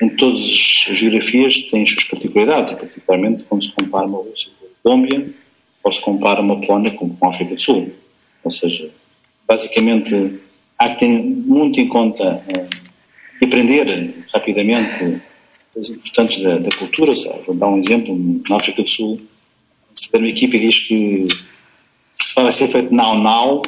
em 0.01 0.09
todas 0.11 0.41
as 0.41 0.97
geografias 0.97 1.63
tem 1.71 1.83
as 1.83 1.91
suas 1.91 2.05
particularidades, 2.05 2.75
particularmente 2.75 3.45
quando 3.45 3.65
se 3.65 3.73
compara 3.73 4.07
uma 4.07 4.19
Rússia 4.19 4.51
com 4.59 4.67
a 4.67 4.69
Colômbia 4.83 5.35
ou 5.83 5.93
se 5.93 6.01
compara 6.01 6.41
uma 6.41 6.61
Polónia 6.61 6.91
com, 6.93 7.17
a 7.21 7.29
África 7.29 7.55
do 7.55 7.61
Sul. 7.61 7.93
Ou 8.45 8.51
seja, 8.51 8.91
basicamente 9.47 10.41
há 10.79 10.89
que 10.89 10.99
ter 10.99 11.09
muito 11.09 11.81
em 11.81 11.89
conta 11.89 12.43
eh, 12.49 12.67
e 13.41 13.45
aprender 13.45 14.25
rapidamente 14.33 15.21
coisas 15.73 15.97
importantes 15.97 16.43
da, 16.43 16.59
da 16.59 16.71
cultura. 16.77 17.15
Sabe? 17.15 17.41
Vou 17.47 17.55
dar 17.55 17.69
um 17.69 17.79
exemplo, 17.79 18.43
na 18.49 18.57
África 18.57 18.83
do 18.83 18.89
Sul, 18.89 19.21
se 19.95 20.05
tiver 20.05 20.19
uma 20.19 20.29
equipe 20.29 20.57
e 20.57 20.61
diz 20.61 20.81
que 20.81 21.27
se 22.15 22.35
vai 22.35 22.53
ser 22.53 22.69
feito 22.69 22.95
now 22.95 23.17
now, 23.17 23.63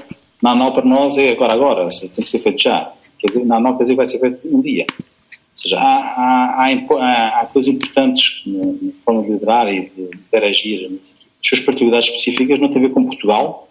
não, 0.52 0.72
para 0.72 0.84
nós 0.84 1.16
é 1.16 1.30
agora, 1.30 1.52
agora, 1.52 1.90
seja, 1.90 2.12
tem 2.14 2.24
que 2.24 2.28
ser 2.28 2.40
feito 2.40 2.60
já. 2.60 2.92
Quer 3.18 3.28
dizer, 3.28 3.44
não, 3.44 3.60
não 3.60 3.76
quer 3.76 3.84
dizer 3.84 3.94
que 3.94 3.98
vai 3.98 4.06
ser 4.06 4.18
feito 4.18 4.48
um 4.48 4.60
dia. 4.60 4.84
Ou 4.90 5.36
seja, 5.54 5.78
há, 5.78 5.82
há, 5.82 6.66
há, 6.66 7.40
há 7.40 7.46
coisas 7.46 7.72
importantes 7.72 8.42
na, 8.44 8.66
na, 8.66 8.92
forma 9.04 9.22
de 9.22 9.30
liderar 9.30 9.72
e 9.72 9.90
de 9.96 10.02
interagir. 10.02 10.90
As 10.90 11.48
suas 11.48 11.60
particularidades 11.60 12.08
específicas 12.08 12.58
não 12.58 12.68
têm 12.68 12.78
a 12.78 12.88
ver 12.88 12.92
com 12.92 13.04
Portugal, 13.04 13.68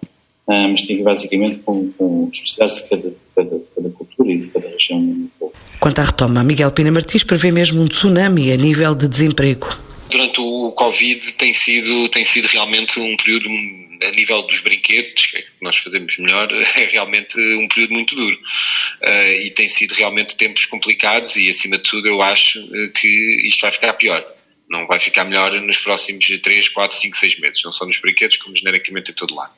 ah, 0.48 0.68
mas 0.70 0.82
tem 0.82 0.96
a 0.96 1.00
ver 1.00 1.06
basicamente 1.06 1.60
com, 1.60 1.92
com 1.92 2.30
especialidades 2.32 2.84
de 2.84 2.90
cada, 2.90 3.14
cada, 3.36 3.62
cada 3.76 3.90
cultura 3.90 4.32
e 4.32 4.38
de 4.38 4.48
cada 4.48 4.70
região. 4.70 5.30
Quanto 5.80 6.00
à 6.00 6.04
retoma, 6.06 6.44
Miguel 6.44 6.72
Pina 6.72 6.92
Martins 6.92 7.24
prevê 7.24 7.52
mesmo 7.52 7.82
um 7.82 7.88
tsunami 7.88 8.52
a 8.52 8.58
nível 8.58 8.96
de 8.96 9.08
desemprego. 9.08 9.68
Durante 10.10 10.40
o 10.40 10.72
Covid 10.72 11.34
tem 11.34 11.54
sido, 11.54 12.08
tem 12.10 12.24
sido 12.24 12.46
realmente 12.46 13.00
um 13.00 13.18
período 13.18 13.50
a 14.08 14.12
nível 14.12 14.42
dos 14.44 14.60
brinquedos, 14.60 15.26
que 15.26 15.38
é 15.38 15.42
que 15.42 15.50
nós 15.62 15.78
fazemos 15.78 16.18
melhor, 16.18 16.50
é 16.76 16.86
realmente 16.86 17.40
um 17.58 17.68
período 17.68 17.94
muito 17.94 18.16
duro. 18.16 18.36
Uh, 19.02 19.46
e 19.46 19.52
tem 19.52 19.68
sido 19.68 19.94
realmente 19.94 20.36
tempos 20.36 20.66
complicados 20.66 21.36
e, 21.36 21.50
acima 21.50 21.78
de 21.78 21.84
tudo, 21.84 22.08
eu 22.08 22.22
acho 22.22 22.60
eh, 22.74 22.90
que 22.90 23.48
isto 23.48 23.62
vai 23.62 23.72
ficar 23.72 23.94
pior 23.94 24.26
não 24.70 24.88
vai 24.88 25.00
ficar 25.00 25.26
melhor 25.26 25.52
nos 25.62 25.78
próximos 25.78 26.26
3, 26.26 26.70
4, 26.70 26.98
5, 26.98 27.18
6 27.18 27.40
meses, 27.40 27.64
não 27.64 27.72
só 27.72 27.86
nos 27.86 28.00
brinquedos, 28.00 28.38
como 28.38 28.56
genericamente 28.56 29.12
em 29.12 29.14
todo 29.14 29.36
lado. 29.36 29.54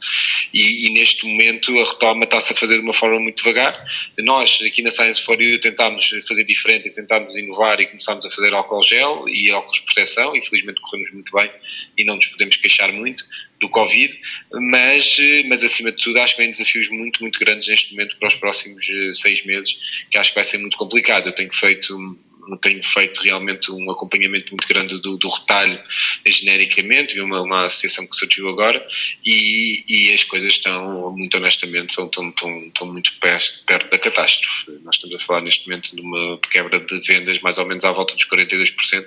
E, 0.53 0.87
e 0.87 0.89
neste 0.93 1.25
momento 1.25 1.77
a 1.79 1.85
retoma 1.85 2.23
está-se 2.23 2.53
a 2.53 2.55
fazer 2.55 2.75
de 2.75 2.81
uma 2.81 2.93
forma 2.93 3.19
muito 3.19 3.37
devagar. 3.37 3.81
Nós, 4.19 4.59
aqui 4.65 4.81
na 4.81 4.91
Science 4.91 5.21
for 5.21 5.39
You, 5.41 5.59
tentámos 5.59 6.09
fazer 6.27 6.43
diferente 6.43 6.89
tentámos 6.95 7.35
inovar 7.35 7.79
e 7.79 7.87
começámos 7.87 8.25
a 8.25 8.29
fazer 8.29 8.53
álcool 8.53 8.81
gel 8.81 9.27
e 9.27 9.51
óculos 9.51 9.79
de 9.79 9.85
proteção, 9.85 10.35
infelizmente 10.35 10.81
corremos 10.81 11.11
muito 11.11 11.31
bem 11.35 11.51
e 11.97 12.03
não 12.03 12.15
nos 12.15 12.27
podemos 12.27 12.55
queixar 12.57 12.91
muito 12.91 13.23
do 13.59 13.69
Covid, 13.69 14.17
mas, 14.51 15.17
mas 15.47 15.63
acima 15.63 15.91
de 15.91 15.97
tudo 16.03 16.19
acho 16.19 16.35
que 16.35 16.41
vem 16.41 16.51
desafios 16.51 16.89
muito, 16.89 17.21
muito 17.21 17.39
grandes 17.39 17.67
neste 17.67 17.91
momento 17.91 18.17
para 18.17 18.27
os 18.27 18.35
próximos 18.35 18.87
eh, 18.89 19.13
seis 19.13 19.45
meses, 19.45 19.77
que 20.09 20.17
acho 20.17 20.29
que 20.31 20.35
vai 20.35 20.43
ser 20.43 20.57
muito 20.57 20.77
complicado. 20.77 21.27
Eu 21.27 21.33
tenho 21.33 21.53
feito 21.53 22.19
tenho 22.61 22.81
feito 22.83 23.21
realmente 23.21 23.71
um 23.71 23.89
acompanhamento 23.91 24.51
muito 24.51 24.67
grande 24.67 25.01
do, 25.01 25.17
do 25.17 25.27
retalho 25.27 25.81
genericamente, 26.25 27.15
vi 27.15 27.21
uma, 27.21 27.41
uma 27.41 27.65
associação 27.65 28.05
que 28.07 28.15
surgiu 28.15 28.49
agora 28.49 28.85
e, 29.25 29.83
e 29.87 30.13
as 30.13 30.23
coisas 30.23 30.53
estão, 30.53 31.11
muito 31.15 31.37
honestamente, 31.37 31.93
são, 31.93 32.05
estão, 32.05 32.29
estão, 32.29 32.67
estão 32.67 32.87
muito 32.87 33.17
perto, 33.19 33.63
perto 33.65 33.89
da 33.89 33.97
catástrofe. 33.97 34.71
Nós 34.83 34.95
estamos 34.95 35.15
a 35.15 35.19
falar 35.19 35.41
neste 35.41 35.67
momento 35.67 35.95
de 35.95 36.01
uma 36.01 36.37
quebra 36.49 36.79
de 36.79 36.99
vendas 37.01 37.39
mais 37.39 37.57
ou 37.57 37.65
menos 37.65 37.83
à 37.83 37.91
volta 37.91 38.15
dos 38.15 38.25
42% 38.25 39.05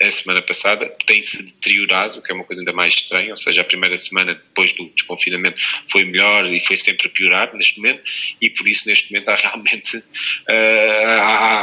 a 0.00 0.10
semana 0.10 0.40
passada, 0.40 0.86
tem-se 1.04 1.42
deteriorado, 1.42 2.18
o 2.18 2.22
que 2.22 2.32
é 2.32 2.34
uma 2.34 2.44
coisa 2.44 2.62
ainda 2.62 2.72
mais 2.72 2.94
estranha, 2.94 3.30
ou 3.30 3.36
seja, 3.36 3.60
a 3.60 3.64
primeira 3.64 3.96
semana 3.98 4.34
depois 4.34 4.72
do 4.72 4.88
desconfinamento 4.88 5.60
foi 5.86 6.04
melhor 6.04 6.46
e 6.46 6.58
foi 6.58 6.76
sempre 6.76 7.08
a 7.08 7.10
piorar 7.10 7.54
neste 7.54 7.76
momento 7.76 8.02
e 8.40 8.48
por 8.48 8.66
isso 8.66 8.88
neste 8.88 9.12
momento 9.12 9.28
há 9.28 9.36
realmente, 9.36 9.96
uh, 9.98 10.02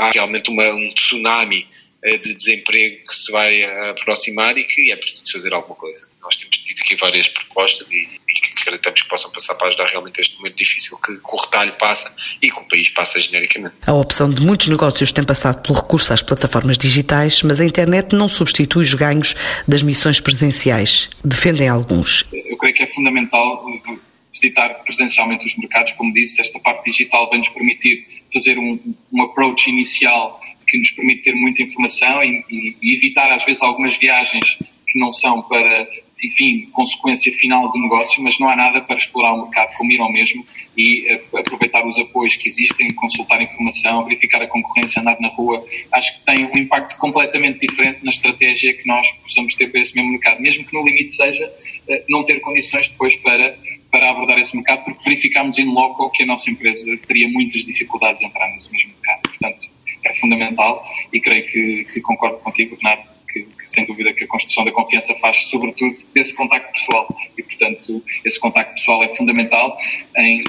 há, 0.08 0.12
realmente 0.12 0.50
uma, 0.50 0.64
um 0.64 0.90
tsunami 0.94 1.68
eh, 2.04 2.18
de 2.18 2.34
desemprego 2.34 3.04
que 3.08 3.16
se 3.16 3.32
vai 3.32 3.64
aproximar 3.90 4.58
e 4.58 4.64
que 4.64 4.92
é 4.92 4.96
preciso 4.96 5.32
fazer 5.32 5.54
alguma 5.54 5.76
coisa. 5.76 6.08
Nós 6.22 6.36
temos 6.36 6.58
tido 6.58 6.80
aqui 6.80 6.96
várias 6.96 7.28
propostas 7.28 7.90
e, 7.90 8.08
e 8.30 8.34
que 8.34 8.62
acreditamos 8.62 9.02
que 9.02 9.10
possam 9.10 9.32
passar 9.32 9.56
para 9.56 9.70
ajudar 9.70 9.86
realmente 9.86 10.22
este 10.22 10.38
momento 10.38 10.56
difícil 10.56 10.98
que, 10.98 11.16
que 11.16 11.34
o 11.34 11.38
retalho 11.38 11.74
passa 11.78 12.14
e 12.42 12.50
que 12.50 12.60
o 12.60 12.68
país 12.68 12.90
passa 12.90 13.20
genericamente. 13.20 13.76
A 13.86 13.94
opção 13.94 14.30
de 14.30 14.42
muitos 14.42 14.68
negócios 14.68 15.12
tem 15.12 15.24
passado 15.24 15.62
pelo 15.62 15.80
recurso 15.80 16.14
às 16.14 16.22
plataformas 16.22 16.78
digitais, 16.78 17.42
mas 17.42 17.60
a 17.60 17.66
internet 17.66 18.16
não 18.16 18.30
substitui 18.30 18.84
os 18.84 18.94
ganhos 18.94 19.36
das 19.68 19.82
missões 19.82 20.20
presenciais. 20.20 21.10
Defendem 21.24 21.68
alguns. 21.68 22.26
Eu 22.32 22.58
creio 22.58 22.76
que 22.76 22.84
é 22.84 22.88
fundamental 22.88 23.66
visitar 24.40 24.84
presencialmente 24.84 25.46
os 25.46 25.56
mercados, 25.58 25.94
como 25.94 26.14
disse, 26.14 26.40
esta 26.40 26.60
parte 26.60 26.92
digital 26.92 27.30
vai 27.30 27.40
nos 27.40 27.50
permitir 27.50 28.08
fazer 28.32 28.58
um, 28.58 28.80
um 29.12 29.22
approach 29.24 29.70
inicial 29.70 30.40
que 30.68 30.78
nos 30.78 30.92
permite 30.92 31.24
ter 31.24 31.36
muita 31.36 31.62
informação 31.62 32.24
e, 32.24 32.44
e, 32.50 32.78
e 32.82 32.96
evitar 32.96 33.32
às 33.32 33.44
vezes 33.44 33.64
algumas 33.64 33.98
viagens 33.98 34.58
que 34.86 35.00
não 35.00 35.12
são 35.12 35.42
para 35.42 35.88
enfim, 36.24 36.68
consequência 36.72 37.32
final 37.34 37.70
do 37.70 37.80
negócio, 37.80 38.24
mas 38.24 38.40
não 38.40 38.50
há 38.50 38.56
nada 38.56 38.82
para 38.82 38.98
explorar 38.98 39.34
o 39.34 39.44
mercado 39.44 39.76
como 39.78 39.92
ir 39.92 40.00
ao 40.00 40.12
mesmo 40.12 40.46
e 40.76 41.14
uh, 41.14 41.38
aproveitar 41.38 41.86
os 41.86 42.00
apoios 42.00 42.36
que 42.36 42.48
existem, 42.48 42.92
consultar 42.94 43.42
informação, 43.42 44.04
verificar 44.04 44.42
a 44.42 44.48
concorrência, 44.48 45.02
andar 45.02 45.20
na 45.20 45.30
rua. 45.30 45.66
Acho 45.92 46.18
que 46.18 46.26
tem 46.26 46.46
um 46.46 46.58
impacto 46.58 46.98
completamente 46.98 47.66
diferente 47.66 48.04
na 48.04 48.10
estratégia 48.10 48.74
que 48.74 48.88
nós 48.88 49.12
possamos 49.12 49.54
ter 49.56 49.72
para 49.72 49.82
esse 49.82 49.96
mesmo 49.96 50.12
mercado, 50.12 50.42
mesmo 50.42 50.66
que 50.66 50.74
no 50.74 50.84
limite 50.84 51.14
seja 51.14 51.46
uh, 51.48 52.04
não 52.10 52.24
ter 52.24 52.40
condições 52.40 52.90
depois 52.90 53.16
para, 53.18 53.58
para 53.92 54.10
abordar 54.10 54.40
esse 54.40 54.56
mercado, 54.56 54.86
porque 54.86 55.04
verificámos 55.04 55.60
in 55.60 55.66
loco 55.66 56.10
que 56.12 56.24
a 56.24 56.26
nossa 56.26 56.50
empresa 56.50 56.98
teria 57.08 57.30
muitas 57.30 57.64
dificuldades 57.64 58.22
em 58.22 58.26
entrar 58.26 58.50
nesse 58.50 58.72
mesmo 58.72 58.92
mercado. 58.94 59.22
Portanto, 59.22 59.66
é 60.04 60.14
fundamental 60.16 60.84
e 61.12 61.20
creio 61.20 61.46
que, 61.46 61.86
que 61.94 62.02
concordo 62.02 62.38
contigo, 62.40 62.76
Bernardo, 62.76 63.17
que, 63.44 63.58
que, 63.58 63.70
sem 63.70 63.86
dúvida 63.86 64.14
que 64.14 64.24
a 64.24 64.28
construção 64.28 64.66
da 64.66 64.72
confiança 64.72 65.14
faz 65.16 65.48
sobretudo 65.48 65.96
desse 66.14 66.34
contacto 66.34 66.72
pessoal 66.72 67.08
e, 67.38 67.44
portanto, 67.44 68.04
esse 68.24 68.40
contacto 68.40 68.76
pessoal 68.76 69.04
é 69.04 69.10
fundamental 69.10 69.78
em 70.18 70.42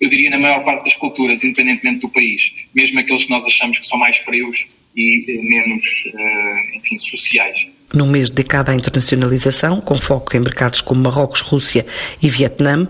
eu 0.00 0.08
diria 0.08 0.30
na 0.30 0.38
maior 0.38 0.64
parte 0.64 0.84
das 0.84 0.96
culturas, 0.96 1.44
independentemente 1.44 2.00
do 2.00 2.08
país, 2.08 2.52
mesmo 2.74 2.98
aqueles 2.98 3.24
que 3.24 3.30
nós 3.30 3.44
achamos 3.44 3.78
que 3.78 3.86
são 3.86 3.98
mais 3.98 4.16
frios 4.16 4.66
e 4.96 5.26
eh, 5.28 5.42
menos, 5.42 5.84
eh, 6.06 6.76
enfim, 6.78 6.98
sociais. 6.98 7.66
Num 7.92 8.06
mês 8.06 8.30
dedicado 8.30 8.70
à 8.70 8.74
internacionalização, 8.74 9.80
com 9.80 9.98
foco 9.98 10.34
em 10.34 10.40
mercados 10.40 10.80
como 10.80 11.02
Marrocos, 11.02 11.42
Rússia 11.42 11.84
e 12.22 12.30
Vietnã, 12.30 12.86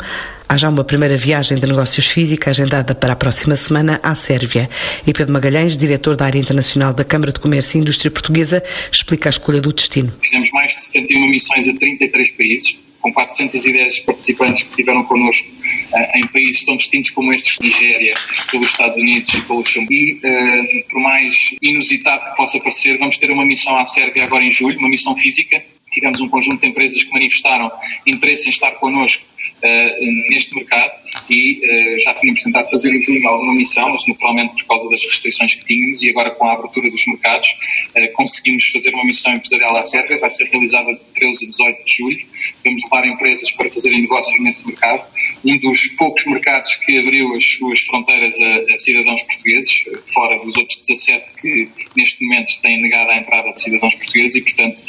Há 0.50 0.56
já 0.56 0.68
uma 0.68 0.82
primeira 0.82 1.16
viagem 1.16 1.56
de 1.56 1.64
negócios 1.64 2.08
física 2.08 2.50
agendada 2.50 2.92
para 2.92 3.12
a 3.12 3.16
próxima 3.16 3.54
semana 3.54 4.00
à 4.02 4.16
Sérvia. 4.16 4.68
E 5.06 5.12
Pedro 5.12 5.32
Magalhães, 5.32 5.76
diretor 5.76 6.16
da 6.16 6.24
área 6.24 6.40
internacional 6.40 6.92
da 6.92 7.04
Câmara 7.04 7.30
de 7.30 7.38
Comércio 7.38 7.78
e 7.78 7.80
Indústria 7.82 8.10
Portuguesa, 8.10 8.60
explica 8.90 9.28
a 9.28 9.30
escolha 9.30 9.60
do 9.60 9.72
destino. 9.72 10.12
Fizemos 10.20 10.50
mais 10.50 10.74
de 10.74 10.82
71 10.82 11.28
missões 11.28 11.68
a 11.68 11.72
33 11.72 12.32
países, 12.32 12.76
com 13.00 13.12
410 13.12 14.00
participantes 14.00 14.64
que 14.64 14.70
estiveram 14.70 15.04
connosco 15.04 15.46
uh, 15.46 16.18
em 16.18 16.26
países 16.26 16.64
tão 16.64 16.76
distintos 16.76 17.10
como 17.10 17.32
estes, 17.32 17.56
Nigéria, 17.60 18.14
pelos 18.50 18.70
Estados 18.70 18.98
Unidos 18.98 19.32
e 19.32 19.42
pelo 19.42 19.60
Luxemburgo. 19.60 19.94
E, 19.94 20.14
uh, 20.14 20.90
por 20.90 21.00
mais 21.00 21.50
inusitado 21.62 22.24
que 22.24 22.36
possa 22.36 22.58
parecer, 22.58 22.98
vamos 22.98 23.18
ter 23.18 23.30
uma 23.30 23.44
missão 23.44 23.78
à 23.78 23.86
Sérvia 23.86 24.24
agora 24.24 24.42
em 24.42 24.50
julho, 24.50 24.80
uma 24.80 24.88
missão 24.88 25.16
física. 25.16 25.62
Tivemos 25.92 26.20
um 26.20 26.28
conjunto 26.28 26.60
de 26.60 26.66
empresas 26.66 27.04
que 27.04 27.12
manifestaram 27.12 27.70
interesse 28.04 28.48
em 28.48 28.50
estar 28.50 28.72
connosco 28.72 29.29
uh, 29.62 30.30
neste 30.30 30.54
mercado 30.54 30.92
e 31.28 31.60
uh, 31.64 32.00
já 32.00 32.14
tínhamos 32.14 32.42
tentado 32.42 32.70
fazer 32.70 33.00
junho 33.02 33.28
alguma 33.28 33.54
missão, 33.54 33.90
mas 33.90 34.06
naturalmente 34.06 34.54
por 34.62 34.68
causa 34.68 34.90
das 34.90 35.04
restrições 35.04 35.54
que 35.54 35.64
tínhamos 35.64 36.02
e 36.02 36.10
agora 36.10 36.30
com 36.30 36.46
a 36.46 36.52
abertura 36.52 36.90
dos 36.90 37.06
mercados 37.06 37.48
uh, 37.50 38.12
conseguimos 38.14 38.66
fazer 38.66 38.94
uma 38.94 39.04
missão 39.04 39.34
empresarial 39.34 39.76
à 39.76 39.82
Sérvia, 39.82 40.18
vai 40.18 40.30
ser 40.30 40.44
realizada 40.44 40.92
de 40.92 41.00
13 41.14 41.46
a 41.46 41.48
18 41.50 41.84
de 41.84 41.96
julho. 41.96 42.26
Vamos 42.64 42.82
levar 42.84 43.06
empresas 43.06 43.50
para 43.50 43.70
fazerem 43.70 44.02
negócios 44.02 44.40
nesse 44.40 44.66
mercado. 44.66 45.04
Um 45.44 45.58
dos 45.58 45.88
poucos 45.88 46.24
mercados 46.26 46.74
que 46.76 46.98
abriu 46.98 47.34
as 47.34 47.44
suas 47.44 47.80
fronteiras 47.80 48.36
a, 48.40 48.74
a 48.74 48.78
cidadãos 48.78 49.22
portugueses, 49.22 49.84
fora 50.12 50.38
dos 50.38 50.56
outros 50.56 50.78
17 50.78 51.32
que 51.40 51.68
neste 51.96 52.24
momento 52.24 52.60
têm 52.62 52.80
negado 52.80 53.10
a 53.10 53.16
entrada 53.16 53.52
de 53.52 53.60
cidadãos 53.60 53.94
portugueses 53.94 54.36
e, 54.36 54.40
portanto, 54.40 54.82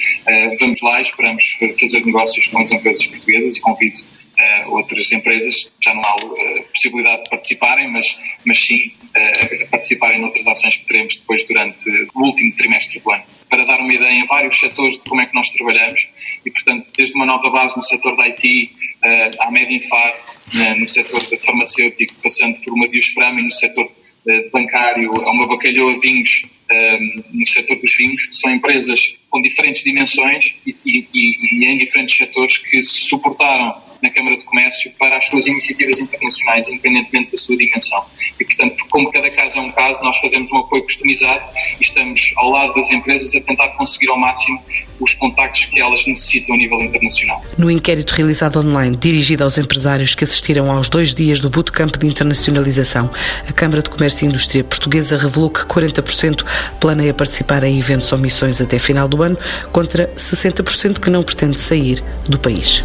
vamos 0.60 0.82
lá 0.82 1.00
e 1.00 1.02
esperamos 1.02 1.58
fazer 1.80 2.06
negócios 2.06 2.48
com 2.48 2.60
as 2.60 2.72
empresas 2.72 3.06
portuguesas 3.08 3.56
e 3.56 3.60
convido 3.60 4.00
uh, 4.41 4.71
outras 4.75 5.12
empresas 5.12 5.71
já 5.82 5.93
não 5.93 6.01
há 6.01 6.15
uh, 6.15 6.63
possibilidade 6.73 7.23
de 7.23 7.30
participarem, 7.30 7.91
mas, 7.91 8.15
mas 8.45 8.60
sim 8.60 8.93
uh, 9.15 9.69
participarem 9.69 10.19
noutras 10.19 10.47
ações 10.47 10.77
que 10.77 10.86
teremos 10.86 11.15
depois 11.17 11.45
durante 11.45 11.89
o 12.13 12.21
último 12.23 12.54
trimestre 12.56 12.99
do 12.99 13.12
ano. 13.12 13.23
Para 13.49 13.65
dar 13.65 13.80
uma 13.80 13.93
ideia 13.93 14.13
em 14.13 14.25
vários 14.25 14.60
setores 14.60 14.95
de 14.95 15.04
como 15.04 15.21
é 15.21 15.25
que 15.25 15.36
nós 15.36 15.49
trabalhamos 15.49 16.08
e, 16.45 16.51
portanto, 16.51 16.91
desde 16.97 17.15
uma 17.15 17.25
nova 17.25 17.49
base 17.49 17.75
no 17.75 17.84
setor 17.84 18.15
da 18.15 18.23
IT, 18.23 18.71
uh, 19.04 19.43
à 19.43 19.51
Medinfar, 19.51 20.13
no 20.77 20.89
setor 20.89 21.21
farmacêutico, 21.39 22.13
passando 22.21 22.60
por 22.60 22.73
uma 22.73 22.86
Biosframe 22.86 23.41
no 23.41 23.54
setor 23.54 23.89
bancário, 24.51 25.10
a 25.23 25.32
uma 25.32 25.47
Bacalhau 25.47 25.88
a 25.88 25.97
Vinhos, 25.97 26.41
no 27.32 27.48
setor 27.48 27.78
dos 27.78 27.96
vinhos, 27.96 28.28
são 28.32 28.52
empresas 28.52 29.14
com 29.30 29.42
diferentes 29.42 29.84
dimensões 29.84 30.54
e, 30.66 30.76
e, 30.86 31.08
e, 31.14 31.66
em 31.66 31.78
diferentes 31.78 32.18
setores 32.18 32.58
que 32.58 32.84
se 32.84 33.02
suportaram 33.02 33.76
na 34.02 34.10
Câmara 34.10 34.36
de 34.36 34.44
Comércio 34.46 34.92
para 35.00 35.18
as 35.18 35.28
suas 35.28 35.48
iniciativas 35.48 36.00
internacionais, 36.00 36.70
independentemente 36.70 37.32
da 37.32 37.38
sua 37.38 37.56
dimensão. 37.56 38.04
E, 38.40 38.44
portanto, 38.44 38.84
como 38.90 39.12
cada 39.12 39.30
caso 39.30 39.60
é 39.60 39.62
um 39.62 39.72
caso, 39.72 40.04
nós 40.04 40.18
fazemos 40.18 40.52
um 40.52 40.58
apoio 40.58 40.84
customizado 40.84 41.44
e 41.80 41.84
estamos 41.84 42.34
ao 42.38 42.50
lado 42.50 42.74
das 42.74 42.92
empresas 42.92 43.36
a 43.36 43.42
tentar 43.42 43.70
conseguir 43.70 44.10
ao 44.10 44.18
máximo 44.18 44.62
os 45.00 45.14
contactos 45.14 45.66
que 45.66 45.80
elas 45.80 46.06
necessitam 46.06 46.56
a 46.56 46.58
nível 46.58 46.82
internacional. 46.82 47.44
No 47.58 47.70
inquérito 47.70 48.12
realizado 48.12 48.60
online, 48.60 48.96
dirigido 48.96 49.44
aos 49.44 49.58
empresários 49.58 50.16
que 50.16 50.24
assistiram 50.24 50.72
aos 50.72 50.90
dois 50.90 51.14
dias 51.14 51.40
do 51.40 51.50
Bootcamp 51.50 51.96
de 51.98 52.08
Internacionalização, 52.08 53.10
a 53.48 53.54
Câmara 53.54 53.82
de 53.82 53.90
Comércio 53.90 54.26
e 54.26 54.30
Indústria 54.30 54.64
Portuguesa 54.64 55.18
revelou 55.18 55.50
que 55.50 55.62
40% 55.62 56.44
planeia 56.80 57.13
participar 57.13 57.63
em 57.63 57.78
eventos 57.78 58.12
ou 58.12 58.17
missões 58.17 58.62
até 58.62 58.80
final 58.80 59.08
do 59.08 59.21
ano, 59.21 59.38
contra 59.71 60.08
60% 60.15 61.00
que 61.00 61.10
não 61.10 61.24
pretende 61.24 61.60
sair 61.60 62.04
do 62.28 62.38
país. 62.38 62.84